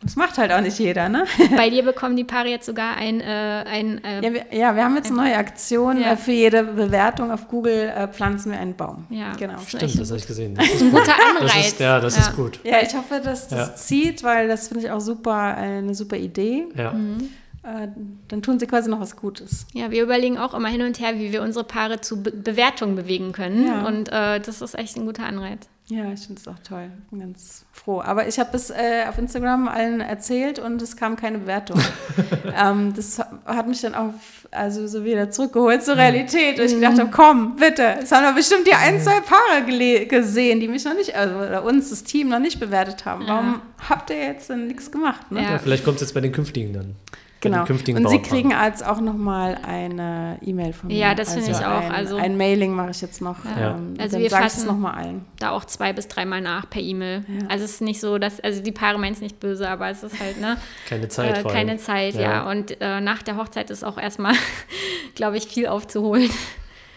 das 0.00 0.14
macht 0.14 0.38
halt 0.38 0.52
auch 0.52 0.60
nicht 0.60 0.78
jeder, 0.78 1.08
ne? 1.08 1.24
Bei 1.56 1.70
dir 1.70 1.82
bekommen 1.82 2.14
die 2.16 2.24
Paare 2.24 2.48
jetzt 2.48 2.66
sogar 2.66 2.96
ein. 2.96 3.20
Äh, 3.20 3.24
ein 3.24 4.04
äh, 4.04 4.24
ja, 4.24 4.32
wir, 4.32 4.44
ja, 4.52 4.76
wir 4.76 4.84
haben 4.84 4.94
jetzt 4.94 5.10
eine 5.10 5.16
neue 5.16 5.36
Aktion. 5.36 6.00
Ja. 6.00 6.12
Äh, 6.12 6.16
für 6.16 6.30
jede 6.30 6.62
Bewertung 6.62 7.32
auf 7.32 7.48
Google 7.48 7.88
äh, 7.88 8.06
pflanzen 8.06 8.52
wir 8.52 8.60
einen 8.60 8.76
Baum. 8.76 9.06
Ja, 9.10 9.32
genau. 9.32 9.58
Stimmt, 9.66 9.98
das 9.98 10.08
habe 10.08 10.18
ich 10.18 10.26
gesehen. 10.26 10.54
Das 10.54 10.68
ist 10.68 10.82
ein 10.82 10.92
guter 10.92 11.14
Anreiz. 11.14 11.52
Das 11.52 11.66
ist, 11.66 11.80
ja, 11.80 12.00
das 12.00 12.16
ja. 12.16 12.22
ist 12.22 12.36
gut. 12.36 12.60
Ja, 12.62 12.80
ich 12.80 12.94
hoffe, 12.94 13.20
dass 13.22 13.48
das 13.48 13.68
ja. 13.68 13.74
zieht, 13.74 14.22
weil 14.22 14.46
das 14.46 14.68
finde 14.68 14.84
ich 14.84 14.90
auch 14.90 15.00
super, 15.00 15.56
äh, 15.58 15.78
eine 15.78 15.94
super 15.96 16.16
Idee. 16.16 16.66
Ja. 16.76 16.92
Mhm. 16.92 17.30
Äh, 17.64 17.88
dann 18.28 18.42
tun 18.42 18.60
sie 18.60 18.68
quasi 18.68 18.88
noch 18.88 19.00
was 19.00 19.16
Gutes. 19.16 19.66
Ja, 19.72 19.90
wir 19.90 20.04
überlegen 20.04 20.38
auch 20.38 20.54
immer 20.54 20.68
hin 20.68 20.82
und 20.82 21.00
her, 21.00 21.14
wie 21.18 21.32
wir 21.32 21.42
unsere 21.42 21.64
Paare 21.64 22.00
zu 22.00 22.22
Be 22.22 22.30
Bewertungen 22.30 22.94
bewegen 22.94 23.32
können. 23.32 23.66
Ja. 23.66 23.84
Und 23.84 24.08
das 24.12 24.62
ist 24.62 24.78
echt 24.78 24.96
ein 24.96 25.06
guter 25.06 25.24
Anreiz. 25.24 25.68
Ja, 25.90 26.12
ich 26.12 26.20
finde 26.20 26.38
es 26.38 26.46
auch 26.46 26.58
toll. 26.58 26.90
Bin 27.10 27.20
ganz 27.20 27.64
froh. 27.72 28.02
Aber 28.02 28.28
ich 28.28 28.38
habe 28.38 28.54
es 28.54 28.68
äh, 28.68 29.06
auf 29.08 29.16
Instagram 29.16 29.68
allen 29.68 30.02
erzählt 30.02 30.58
und 30.58 30.82
es 30.82 30.96
kam 30.96 31.16
keine 31.16 31.38
Bewertung. 31.38 31.80
ähm, 32.62 32.92
das 32.94 33.18
hat 33.46 33.66
mich 33.66 33.80
dann 33.80 33.94
auch 33.94 34.12
also 34.50 34.86
so 34.86 35.04
wieder 35.04 35.30
zurückgeholt 35.30 35.82
zur 35.82 35.96
Realität. 35.96 36.60
Und 36.60 36.66
ich 36.66 36.74
gedacht 36.74 36.98
habe, 36.98 37.10
komm, 37.10 37.56
bitte. 37.56 38.00
Es 38.02 38.12
haben 38.12 38.24
doch 38.24 38.34
bestimmt 38.34 38.66
die 38.66 38.74
ein, 38.74 39.00
zwei 39.00 39.20
Paare 39.20 40.06
gesehen, 40.06 40.60
die 40.60 40.68
mich 40.68 40.84
noch 40.84 40.94
nicht, 40.94 41.14
also 41.14 41.36
oder 41.36 41.64
uns, 41.64 41.88
das 41.88 42.04
Team, 42.04 42.28
noch 42.28 42.40
nicht 42.40 42.60
bewertet 42.60 43.06
haben. 43.06 43.26
Warum 43.26 43.46
ja. 43.54 43.88
habt 43.88 44.10
ihr 44.10 44.18
jetzt 44.18 44.50
denn 44.50 44.66
nichts 44.66 44.90
gemacht? 44.90 45.32
Ne? 45.32 45.42
Ja, 45.42 45.58
vielleicht 45.58 45.84
kommt 45.84 45.96
es 45.96 46.02
jetzt 46.02 46.12
bei 46.12 46.20
den 46.20 46.32
künftigen 46.32 46.74
dann. 46.74 46.96
Genau. 47.40 47.64
Und 47.68 48.08
Sie 48.08 48.20
kriegen 48.20 48.52
als 48.52 48.82
auch 48.82 49.00
nochmal 49.00 49.58
eine 49.62 50.38
E-Mail 50.42 50.72
von 50.72 50.88
mir. 50.88 50.96
Ja, 50.96 51.14
das 51.14 51.28
also 51.28 51.40
finde 51.40 51.58
ich 51.58 51.64
auch. 51.64 51.84
Ein, 51.84 51.92
also 51.92 52.16
ein 52.16 52.36
Mailing 52.36 52.74
mache 52.74 52.90
ich 52.90 53.00
jetzt 53.00 53.20
noch. 53.20 53.44
Ja. 53.44 53.76
Ähm, 53.76 53.94
also 53.98 54.18
wir 54.18 54.30
fassen 54.30 54.66
nochmal 54.66 54.94
allen. 54.94 55.24
Da 55.38 55.50
auch 55.50 55.64
zwei 55.64 55.92
bis 55.92 56.08
dreimal 56.08 56.40
nach 56.40 56.68
per 56.68 56.82
E-Mail. 56.82 57.24
Ja. 57.28 57.48
Also 57.48 57.64
es 57.64 57.74
ist 57.74 57.80
nicht 57.80 58.00
so, 58.00 58.18
dass 58.18 58.40
also 58.40 58.60
die 58.60 58.72
Paare 58.72 58.98
meinen 58.98 59.12
es 59.12 59.20
nicht 59.20 59.38
böse, 59.38 59.68
aber 59.68 59.88
es 59.88 60.02
ist 60.02 60.18
halt 60.18 60.40
ne 60.40 60.56
keine 60.88 61.08
Zeit. 61.08 61.44
Äh, 61.44 61.48
keine 61.48 61.76
Zeit, 61.76 62.14
ja. 62.14 62.20
ja. 62.20 62.50
Und 62.50 62.80
äh, 62.80 63.00
nach 63.00 63.22
der 63.22 63.36
Hochzeit 63.36 63.70
ist 63.70 63.84
auch 63.84 63.98
erstmal, 63.98 64.34
glaube 65.14 65.36
ich, 65.36 65.46
viel 65.46 65.68
aufzuholen. 65.68 66.30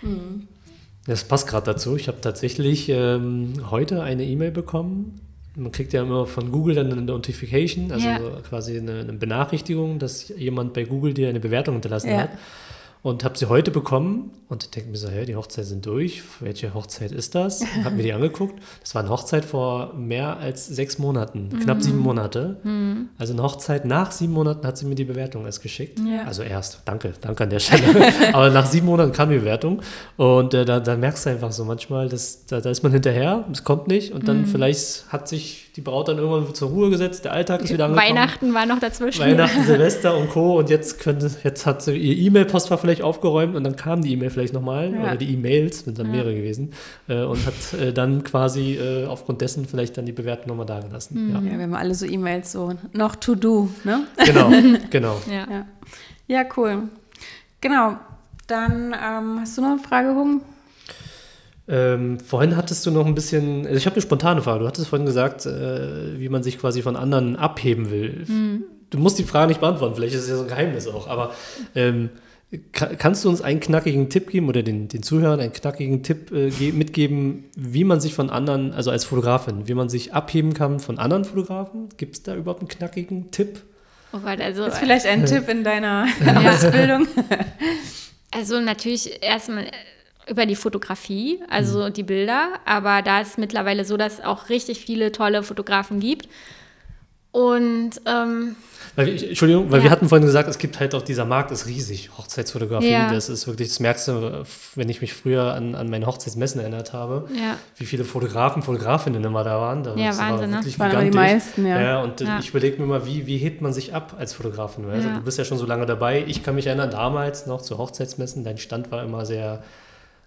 Mhm. 0.01 0.47
Das 1.05 1.23
passt 1.23 1.47
gerade 1.47 1.65
dazu. 1.65 1.95
Ich 1.95 2.07
habe 2.07 2.21
tatsächlich 2.21 2.89
ähm, 2.89 3.53
heute 3.69 4.01
eine 4.01 4.23
E-Mail 4.23 4.51
bekommen 4.51 5.19
man 5.55 5.71
kriegt 5.71 5.93
ja 5.93 6.03
immer 6.03 6.25
von 6.25 6.51
Google 6.51 6.75
dann 6.75 6.91
eine 6.91 7.01
Notification, 7.01 7.91
also 7.91 8.07
ja. 8.07 8.19
quasi 8.47 8.77
eine, 8.77 9.01
eine, 9.01 9.13
Benachrichtigung, 9.13 9.99
dass 9.99 10.29
jemand 10.29 10.73
bei 10.73 10.85
Google 10.85 11.13
dir 11.13 11.29
eine 11.29 11.39
Bewertung 11.39 11.75
hinterlassen 11.75 12.09
ja. 12.09 12.17
hat. 12.19 12.29
Und 13.03 13.23
habe 13.23 13.35
sie 13.35 13.47
heute 13.47 13.71
bekommen 13.71 14.31
und 14.47 14.75
denke 14.75 14.91
mir 14.91 14.97
so, 14.97 15.09
hey, 15.09 15.25
die 15.25 15.35
Hochzeit 15.35 15.65
sind 15.65 15.85
durch. 15.85 16.21
Welche 16.39 16.73
Hochzeit 16.73 17.11
ist 17.11 17.33
das? 17.33 17.63
Habe 17.83 17.95
mir 17.95 18.03
die 18.03 18.13
angeguckt. 18.13 18.61
Das 18.81 18.93
war 18.93 19.01
eine 19.01 19.09
Hochzeit 19.09 19.43
vor 19.43 19.93
mehr 19.95 20.37
als 20.37 20.67
sechs 20.67 20.99
Monaten, 20.99 21.49
mhm. 21.51 21.59
knapp 21.61 21.81
sieben 21.81 21.97
Monate. 21.97 22.57
Mhm. 22.63 23.09
Also 23.17 23.33
eine 23.33 23.41
Hochzeit 23.41 23.85
nach 23.85 24.11
sieben 24.11 24.33
Monaten 24.33 24.67
hat 24.67 24.77
sie 24.77 24.85
mir 24.85 24.95
die 24.95 25.05
Bewertung 25.05 25.45
erst 25.45 25.63
geschickt. 25.63 25.99
Ja. 25.99 26.25
Also 26.25 26.43
erst, 26.43 26.81
danke, 26.85 27.13
danke 27.21 27.45
an 27.45 27.49
der 27.49 27.59
Stelle. 27.59 28.11
Aber 28.33 28.49
nach 28.51 28.65
sieben 28.65 28.85
Monaten 28.85 29.13
kam 29.13 29.29
die 29.29 29.39
Bewertung. 29.39 29.81
Und 30.17 30.53
äh, 30.53 30.65
da, 30.65 30.79
da, 30.79 30.95
merkst 30.95 31.25
du 31.25 31.31
einfach 31.31 31.53
so 31.53 31.65
manchmal, 31.65 32.09
dass, 32.09 32.45
da, 32.45 32.61
da, 32.61 32.69
ist 32.69 32.83
man 32.83 32.91
hinterher, 32.91 33.45
es 33.51 33.63
kommt 33.63 33.87
nicht. 33.87 34.11
Und 34.11 34.27
dann 34.27 34.41
mhm. 34.41 34.45
vielleicht 34.47 35.11
hat 35.11 35.27
sich 35.27 35.70
die 35.75 35.81
Braut 35.81 36.09
dann 36.09 36.17
irgendwann 36.17 36.53
zur 36.53 36.69
Ruhe 36.69 36.89
gesetzt, 36.89 37.23
der 37.23 37.31
Alltag 37.31 37.61
ist 37.61 37.71
wieder 37.71 37.85
angekommen. 37.85 38.09
Weihnachten 38.09 38.53
war 38.53 38.65
noch 38.65 38.79
dazwischen. 38.79 39.21
Weihnachten, 39.21 39.63
Silvester 39.65 40.17
und 40.17 40.29
Co. 40.29 40.59
Und 40.59 40.69
jetzt 40.69 40.99
könnte, 40.99 41.31
jetzt 41.43 41.65
hat 41.65 41.81
sie 41.81 41.95
ihr 41.95 42.17
E-Mail-Postfach 42.17 42.79
vielleicht 42.79 43.01
aufgeräumt 43.01 43.55
und 43.55 43.63
dann 43.63 43.77
kam 43.77 44.01
die 44.01 44.11
E-Mail 44.11 44.29
vielleicht 44.31 44.53
nochmal 44.53 44.93
ja. 44.93 45.01
oder 45.01 45.15
die 45.15 45.33
E-Mails, 45.33 45.79
sind 45.85 45.97
dann 45.97 46.07
ja. 46.07 46.11
mehrere 46.11 46.35
gewesen, 46.35 46.73
äh, 47.07 47.23
und 47.23 47.45
hat 47.45 47.79
äh, 47.79 47.93
dann 47.93 48.23
quasi 48.23 48.75
äh, 48.75 49.05
aufgrund 49.05 49.39
dessen 49.39 49.65
vielleicht 49.65 49.97
dann 49.97 50.05
die 50.05 50.11
Bewertung 50.11 50.49
nochmal 50.49 50.65
dagelassen. 50.65 51.27
Mhm. 51.27 51.33
Ja. 51.33 51.51
ja, 51.51 51.57
wir 51.57 51.63
haben 51.63 51.73
alle 51.73 51.95
so 51.95 52.05
E-Mails 52.05 52.51
so 52.51 52.73
noch 52.91 53.15
to 53.15 53.35
do, 53.35 53.69
ne? 53.85 54.03
Genau, 54.25 54.51
genau. 54.89 55.21
ja. 55.31 55.65
ja, 56.27 56.43
cool. 56.57 56.83
Genau. 57.61 57.95
Dann 58.47 58.93
ähm, 58.93 59.39
hast 59.39 59.57
du 59.57 59.61
noch 59.61 59.69
eine 59.69 59.79
Frage, 59.79 60.09
Hung? 60.09 60.41
Ähm, 61.71 62.19
vorhin 62.19 62.57
hattest 62.57 62.85
du 62.85 62.91
noch 62.91 63.05
ein 63.05 63.15
bisschen, 63.15 63.65
also 63.65 63.77
ich 63.77 63.85
habe 63.85 63.95
eine 63.95 64.01
spontane 64.01 64.41
Frage. 64.41 64.59
Du 64.59 64.67
hattest 64.67 64.89
vorhin 64.89 65.05
gesagt, 65.05 65.45
äh, 65.45 66.19
wie 66.19 66.27
man 66.27 66.43
sich 66.43 66.59
quasi 66.59 66.81
von 66.81 66.97
anderen 66.97 67.37
abheben 67.37 67.89
will. 67.89 68.25
Mhm. 68.27 68.63
Du 68.89 68.97
musst 68.97 69.17
die 69.17 69.23
Frage 69.23 69.47
nicht 69.47 69.61
beantworten, 69.61 69.95
vielleicht 69.95 70.13
ist 70.13 70.23
es 70.23 70.29
ja 70.29 70.35
so 70.35 70.41
ein 70.41 70.49
Geheimnis 70.49 70.85
auch, 70.85 71.07
aber 71.07 71.33
ähm, 71.75 72.09
kannst 72.73 73.23
du 73.23 73.29
uns 73.29 73.41
einen 73.41 73.61
knackigen 73.61 74.09
Tipp 74.09 74.29
geben 74.29 74.49
oder 74.49 74.63
den, 74.63 74.89
den 74.89 75.01
Zuhörern 75.01 75.39
einen 75.39 75.53
knackigen 75.53 76.03
Tipp 76.03 76.29
äh, 76.33 76.51
mitgeben, 76.73 77.45
wie 77.55 77.85
man 77.85 78.01
sich 78.01 78.13
von 78.13 78.29
anderen, 78.29 78.73
also 78.73 78.91
als 78.91 79.05
Fotografin, 79.05 79.69
wie 79.69 79.73
man 79.73 79.87
sich 79.87 80.13
abheben 80.13 80.53
kann 80.53 80.81
von 80.81 80.99
anderen 80.99 81.23
Fotografen? 81.23 81.87
Gibt 81.95 82.15
es 82.15 82.23
da 82.23 82.35
überhaupt 82.35 82.59
einen 82.59 82.67
knackigen 82.67 83.31
Tipp? 83.31 83.61
Oh 84.11 84.19
Gott, 84.19 84.41
also, 84.41 84.65
ist 84.65 84.77
vielleicht 84.77 85.05
ein 85.05 85.23
äh, 85.23 85.25
Tipp 85.25 85.47
in 85.47 85.63
deiner 85.63 86.05
Ausbildung? 86.49 87.07
Also 88.31 88.59
natürlich 88.59 89.23
erstmal 89.23 89.67
über 90.31 90.45
die 90.45 90.55
Fotografie, 90.55 91.41
also 91.49 91.87
mhm. 91.87 91.93
die 91.93 92.03
Bilder, 92.03 92.53
aber 92.65 93.01
da 93.01 93.19
ist 93.19 93.37
mittlerweile 93.37 93.83
so, 93.83 93.97
dass 93.97 94.13
es 94.13 94.21
auch 94.23 94.47
richtig 94.47 94.79
viele 94.79 95.11
tolle 95.11 95.43
Fotografen 95.43 95.99
gibt. 95.99 96.29
Und 97.31 97.91
ähm, 98.05 98.55
weil, 98.95 99.07
Entschuldigung, 99.07 99.71
weil 99.71 99.79
ja. 99.79 99.85
wir 99.85 99.91
hatten 99.91 100.09
vorhin 100.09 100.25
gesagt, 100.25 100.49
es 100.49 100.57
gibt 100.57 100.79
halt 100.79 100.95
auch 100.95 101.01
dieser 101.01 101.23
Markt 101.23 101.51
ist 101.51 101.65
riesig, 101.65 102.09
Hochzeitsfotografie. 102.17 102.91
Ja. 102.91 103.11
Das 103.11 103.29
ist 103.29 103.47
wirklich, 103.47 103.69
das 103.69 103.79
merkst 103.79 104.09
du, 104.09 104.43
wenn 104.75 104.89
ich 104.89 105.01
mich 105.01 105.13
früher 105.13 105.53
an, 105.53 105.75
an 105.75 105.89
meine 105.89 106.05
Hochzeitsmessen 106.05 106.59
erinnert 106.59 106.91
habe, 106.91 107.27
ja. 107.33 107.57
wie 107.77 107.85
viele 107.85 108.03
Fotografen, 108.03 108.61
Fotografinnen 108.63 109.23
immer 109.23 109.45
da 109.45 109.61
waren. 109.61 109.83
Da 109.83 109.95
ja, 109.95 110.17
Wahnsinn, 110.17 110.51
war 110.51 110.57
wirklich 110.57 110.77
ne? 110.77 110.93
Waren 110.93 111.11
die 111.11 111.17
meisten, 111.17 111.65
ja. 111.65 111.81
ja 111.81 112.01
und 112.01 112.21
ich 112.39 112.49
überlege 112.49 112.81
mir 112.81 112.87
mal, 112.87 113.05
wie, 113.05 113.27
wie 113.27 113.37
hebt 113.37 113.61
man 113.61 113.71
sich 113.71 113.93
ab 113.93 114.15
als 114.17 114.33
Fotografin? 114.33 114.89
Also, 114.89 115.09
du 115.09 115.21
bist 115.21 115.37
ja 115.37 115.45
schon 115.45 115.57
so 115.57 115.65
lange 115.65 115.85
dabei. 115.85 116.23
Ich 116.27 116.43
kann 116.43 116.55
mich 116.55 116.67
erinnern, 116.67 116.91
damals 116.91 117.45
noch 117.45 117.61
zu 117.61 117.77
Hochzeitsmessen, 117.77 118.43
dein 118.43 118.57
Stand 118.57 118.91
war 118.91 119.03
immer 119.03 119.25
sehr 119.25 119.63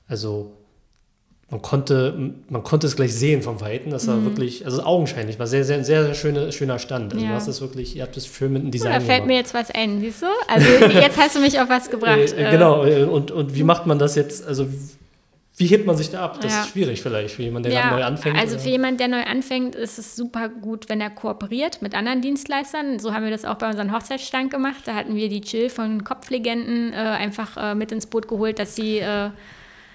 also 0.08 0.52
man 1.50 1.62
konnte, 1.62 2.32
man 2.48 2.62
konnte 2.62 2.86
es 2.86 2.96
gleich 2.96 3.14
sehen 3.14 3.42
vom 3.42 3.60
Weiten. 3.60 3.90
Das 3.90 4.08
war 4.08 4.16
mhm. 4.16 4.24
wirklich, 4.24 4.64
also 4.64 4.82
augenscheinlich, 4.82 5.38
war 5.38 5.46
sehr, 5.46 5.64
sehr, 5.64 5.84
sehr, 5.84 6.04
sehr 6.04 6.14
schöne, 6.14 6.52
schöner 6.52 6.78
Stand. 6.78 7.12
Also 7.12 7.24
ja. 7.24 7.30
du 7.30 7.36
hast 7.36 7.48
es 7.48 7.60
wirklich, 7.60 7.96
ihr 7.96 8.02
habt 8.02 8.16
es 8.16 8.26
schön 8.26 8.52
mit 8.52 8.62
einem 8.62 8.70
Design. 8.70 8.92
Oh, 8.92 8.94
da 8.94 9.00
fällt 9.00 9.08
gemacht. 9.08 9.26
mir 9.26 9.36
jetzt 9.36 9.54
was 9.54 9.70
ein, 9.70 10.00
siehst 10.00 10.22
du? 10.22 10.26
Also 10.48 10.68
jetzt 10.98 11.18
hast 11.18 11.36
du 11.36 11.40
mich 11.40 11.60
auf 11.60 11.68
was 11.68 11.90
gebracht. 11.90 12.18
Äh, 12.18 12.48
äh, 12.48 12.50
genau, 12.50 12.84
äh, 12.84 13.04
und, 13.04 13.30
und 13.30 13.54
wie 13.54 13.62
macht 13.62 13.86
man 13.86 13.98
das 13.98 14.16
jetzt? 14.16 14.46
Also 14.46 14.66
wie 15.56 15.66
hebt 15.66 15.86
man 15.86 15.96
sich 15.96 16.10
da 16.10 16.24
ab? 16.24 16.40
Das 16.40 16.52
ja. 16.52 16.62
ist 16.62 16.70
schwierig 16.70 17.00
vielleicht 17.00 17.36
für 17.36 17.42
jemanden, 17.42 17.70
der 17.70 17.78
ja, 17.78 17.90
neu 17.92 18.02
anfängt. 18.02 18.36
Also 18.36 18.58
für 18.58 18.70
jemanden, 18.70 18.98
der 18.98 19.06
neu 19.06 19.22
anfängt, 19.22 19.76
ist 19.76 20.00
es 20.00 20.16
super 20.16 20.48
gut, 20.48 20.88
wenn 20.88 21.00
er 21.00 21.10
kooperiert 21.10 21.80
mit 21.80 21.94
anderen 21.94 22.22
Dienstleistern. 22.22 22.98
So 22.98 23.14
haben 23.14 23.22
wir 23.22 23.30
das 23.30 23.44
auch 23.44 23.54
bei 23.54 23.68
unserem 23.68 23.92
Hochzeitsstand 23.92 24.50
gemacht. 24.50 24.82
Da 24.86 24.96
hatten 24.96 25.14
wir 25.14 25.28
die 25.28 25.42
Chill 25.42 25.70
von 25.70 26.02
Kopflegenden 26.02 26.92
äh, 26.92 26.96
einfach 26.96 27.56
äh, 27.56 27.74
mit 27.76 27.92
ins 27.92 28.06
Boot 28.06 28.26
geholt, 28.26 28.58
dass 28.58 28.74
sie 28.74 28.98
äh, 28.98 29.30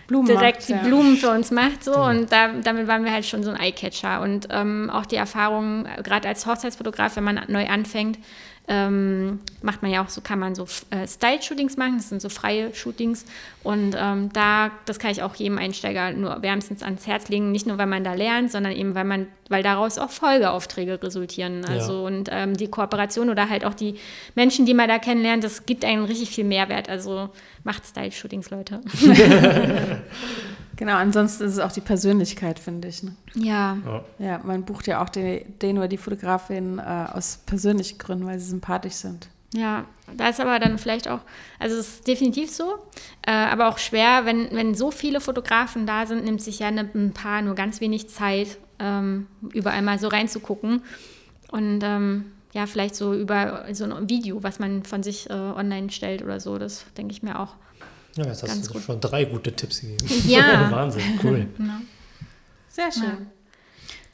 Blumen 0.09 0.27
direkt 0.27 0.59
macht, 0.59 0.69
die 0.69 0.73
ja. 0.73 0.79
Blumen 0.79 1.15
für 1.15 1.29
uns 1.29 1.51
macht. 1.51 1.83
So. 1.83 1.91
Genau. 1.91 2.09
Und 2.09 2.31
da, 2.31 2.49
damit 2.63 2.87
waren 2.87 3.05
wir 3.05 3.13
halt 3.13 3.25
schon 3.25 3.43
so 3.43 3.51
ein 3.51 3.59
Eyecatcher. 3.59 4.21
Und 4.21 4.47
ähm, 4.51 4.89
auch 4.89 5.05
die 5.05 5.15
Erfahrung, 5.15 5.87
gerade 6.03 6.27
als 6.27 6.45
Hochzeitsfotograf, 6.45 7.15
wenn 7.15 7.23
man 7.23 7.41
neu 7.47 7.67
anfängt, 7.67 8.17
ähm, 8.69 9.39
macht 9.63 9.81
man 9.81 9.91
ja 9.91 10.03
auch 10.03 10.09
so, 10.09 10.21
kann 10.21 10.37
man 10.37 10.53
so 10.53 10.67
äh, 10.91 11.07
Style-Shootings 11.07 11.75
machen, 11.75 11.97
das 11.97 12.09
sind 12.09 12.21
so 12.21 12.29
freie 12.29 12.73
Shootings. 12.73 13.25
Und 13.63 13.95
ähm, 13.97 14.31
da, 14.31 14.69
das 14.85 14.99
kann 14.99 15.09
ich 15.09 15.23
auch 15.23 15.35
jedem 15.35 15.57
Einsteiger 15.57 16.11
nur 16.11 16.41
wärmstens 16.43 16.83
ans 16.83 17.07
Herz 17.07 17.29
legen, 17.29 17.51
nicht 17.51 17.65
nur, 17.65 17.79
weil 17.79 17.87
man 17.87 18.03
da 18.03 18.13
lernt, 18.13 18.51
sondern 18.51 18.73
eben, 18.73 18.93
weil 18.93 19.05
man, 19.05 19.27
weil 19.49 19.63
daraus 19.63 19.97
auch 19.97 20.11
Folgeaufträge 20.11 21.01
resultieren. 21.01 21.65
Also 21.65 21.93
ja. 21.93 22.07
und 22.07 22.29
ähm, 22.31 22.55
die 22.55 22.67
Kooperation 22.67 23.29
oder 23.29 23.49
halt 23.49 23.65
auch 23.65 23.73
die 23.73 23.95
Menschen, 24.35 24.67
die 24.67 24.75
man 24.75 24.87
da 24.87 24.99
kennenlernt, 24.99 25.43
das 25.43 25.65
gibt 25.65 25.83
einem 25.83 26.05
richtig 26.05 26.29
viel 26.29 26.45
Mehrwert. 26.45 26.87
Also 26.87 27.29
macht 27.63 27.87
Style-Shootings, 27.87 28.51
Leute. 28.51 28.81
Genau, 30.75 30.95
ansonsten 30.95 31.43
ist 31.43 31.53
es 31.53 31.59
auch 31.59 31.71
die 31.71 31.81
Persönlichkeit, 31.81 32.59
finde 32.59 32.87
ich. 32.87 33.03
Ne? 33.03 33.15
Ja. 33.35 33.77
ja. 34.17 34.39
man 34.43 34.63
bucht 34.63 34.87
ja 34.87 35.03
auch 35.03 35.09
den, 35.09 35.59
den 35.59 35.77
oder 35.77 35.87
die 35.87 35.97
Fotografin 35.97 36.79
äh, 36.79 37.07
aus 37.11 37.41
persönlichen 37.45 37.97
Gründen, 37.97 38.25
weil 38.25 38.39
sie 38.39 38.49
sympathisch 38.49 38.93
sind. 38.93 39.29
Ja, 39.51 39.85
da 40.15 40.29
ist 40.29 40.39
aber 40.39 40.59
dann 40.59 40.77
vielleicht 40.77 41.07
auch, 41.07 41.21
also 41.57 41.75
es 41.75 41.87
ist 41.87 42.07
definitiv 42.07 42.51
so, 42.51 42.75
äh, 43.25 43.31
aber 43.31 43.67
auch 43.67 43.79
schwer, 43.79 44.25
wenn, 44.25 44.49
wenn 44.51 44.75
so 44.75 44.91
viele 44.91 45.21
Fotografen 45.21 45.87
da 45.87 46.05
sind, 46.05 46.23
nimmt 46.23 46.41
sich 46.41 46.59
ja 46.59 46.67
eine, 46.67 46.87
ein 46.93 47.13
paar 47.13 47.41
nur 47.41 47.55
ganz 47.55 47.81
wenig 47.81 48.09
Zeit, 48.09 48.57
ähm, 48.77 49.27
überall 49.51 49.81
mal 49.81 49.97
so 49.97 50.07
reinzugucken. 50.07 50.83
Und 51.51 51.81
ähm, 51.83 52.25
ja, 52.53 52.67
vielleicht 52.67 52.95
so 52.95 53.13
über 53.13 53.65
so 53.73 53.85
ein 53.85 54.09
Video, 54.09 54.43
was 54.43 54.59
man 54.59 54.83
von 54.83 55.01
sich 55.01 55.29
äh, 55.29 55.33
online 55.33 55.89
stellt 55.89 56.23
oder 56.23 56.39
so, 56.39 56.59
das 56.59 56.85
denke 56.95 57.11
ich 57.11 57.23
mir 57.23 57.39
auch. 57.39 57.55
Ja, 58.15 58.25
jetzt 58.25 58.43
hast 58.43 58.67
du 58.67 58.73
gut. 58.73 58.83
schon 58.83 58.99
drei 58.99 59.23
gute 59.25 59.53
Tipps 59.53 59.81
gegeben. 59.81 60.05
Ja. 60.27 60.69
Wahnsinn, 60.71 61.19
cool. 61.23 61.47
Genau. 61.57 61.73
Sehr 62.67 62.91
schön. 62.91 63.03
Ja. 63.03 63.17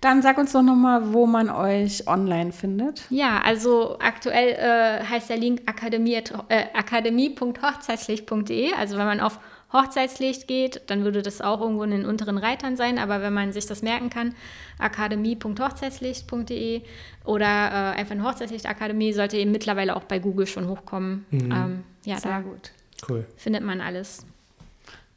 Dann 0.02 0.22
sag 0.22 0.38
uns 0.38 0.52
doch 0.52 0.62
nochmal, 0.62 1.14
wo 1.14 1.26
man 1.26 1.50
euch 1.50 2.06
online 2.08 2.52
findet. 2.52 3.06
Ja, 3.10 3.42
also 3.42 3.98
aktuell 4.00 4.50
äh, 4.50 5.04
heißt 5.04 5.32
der 5.32 5.38
Link 5.38 5.64
akademie, 5.66 6.14
äh, 6.14 6.66
akademie.hochzeitslicht.de. 6.74 8.74
Also 8.74 8.98
wenn 8.98 9.06
man 9.06 9.20
auf 9.20 9.40
Hochzeitslicht 9.74 10.48
geht, 10.48 10.84
dann 10.88 11.04
würde 11.04 11.24
das 11.24 11.42
auch 11.42 11.60
irgendwo 11.60 11.84
in 11.84 11.92
den 11.92 12.06
unteren 12.06 12.38
Reitern 12.38 12.78
sein. 12.78 12.98
Aber 13.00 13.22
wenn 13.22 13.34
man 13.34 13.52
sich 13.52 13.66
das 13.66 13.82
merken 13.82 14.10
kann, 14.10 14.34
akademie.hochzeitslicht.de 14.80 16.82
oder 17.24 17.46
äh, 17.46 17.98
einfach 17.98 18.12
eine 18.12 18.24
Hochzeitslichtakademie, 18.24 19.12
sollte 19.14 19.38
eben 19.38 19.52
mittlerweile 19.52 19.96
auch 19.96 20.04
bei 20.04 20.20
Google 20.20 20.48
schon 20.48 20.68
hochkommen. 20.70 21.26
Mhm. 21.32 21.52
Ähm, 21.52 21.84
ja, 22.06 22.20
Sehr 22.20 22.32
da 22.32 22.40
gut. 22.42 22.72
Cool. 23.08 23.26
Findet 23.38 23.64
man 23.64 23.82
alles. 23.82 24.26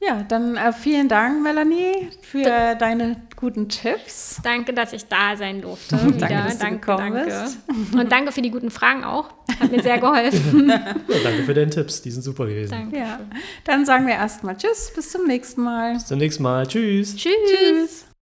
Ja, 0.01 0.25
dann 0.29 0.57
äh, 0.57 0.73
vielen 0.73 1.09
Dank, 1.09 1.43
Melanie, 1.43 2.09
für 2.23 2.43
da 2.43 2.77
deine 2.77 3.21
guten 3.35 3.69
Tipps. 3.69 4.41
Danke, 4.45 4.73
dass 4.73 4.93
ich 4.93 5.07
da 5.07 5.37
sein 5.37 5.61
durfte. 5.61 5.97
danke, 6.19 6.35
dass 6.35 6.59
danke, 6.59 6.93
du 6.93 6.97
danke. 6.97 7.25
Bist. 7.25 7.59
Und 7.95 8.13
danke 8.13 8.31
für 8.31 8.41
die 8.41 8.51
guten 8.51 8.71
Fragen 8.71 9.03
auch. 9.03 9.31
Hat 9.59 9.73
mir 9.73 9.83
sehr 9.83 9.99
geholfen. 9.99 10.69
ja, 10.69 10.95
danke 11.25 11.43
für 11.43 11.55
deine 11.55 11.71
Tipps, 11.71 12.01
die 12.01 12.13
sind 12.13 12.23
super 12.23 12.47
gewesen. 12.47 12.71
Danke. 12.71 12.99
Ja. 12.99 13.19
Dann 13.65 13.85
sagen 13.85 14.07
wir 14.07 14.15
erstmal 14.15 14.57
Tschüss, 14.57 14.93
bis 14.95 15.11
zum 15.11 15.27
nächsten 15.27 15.63
Mal. 15.63 15.95
Bis 15.95 16.07
zum 16.07 16.19
nächsten 16.19 16.45
Mal. 16.45 16.67
Tschüss. 16.69 17.17
Tschüss. 17.17 17.33
Tschüss. 17.51 18.05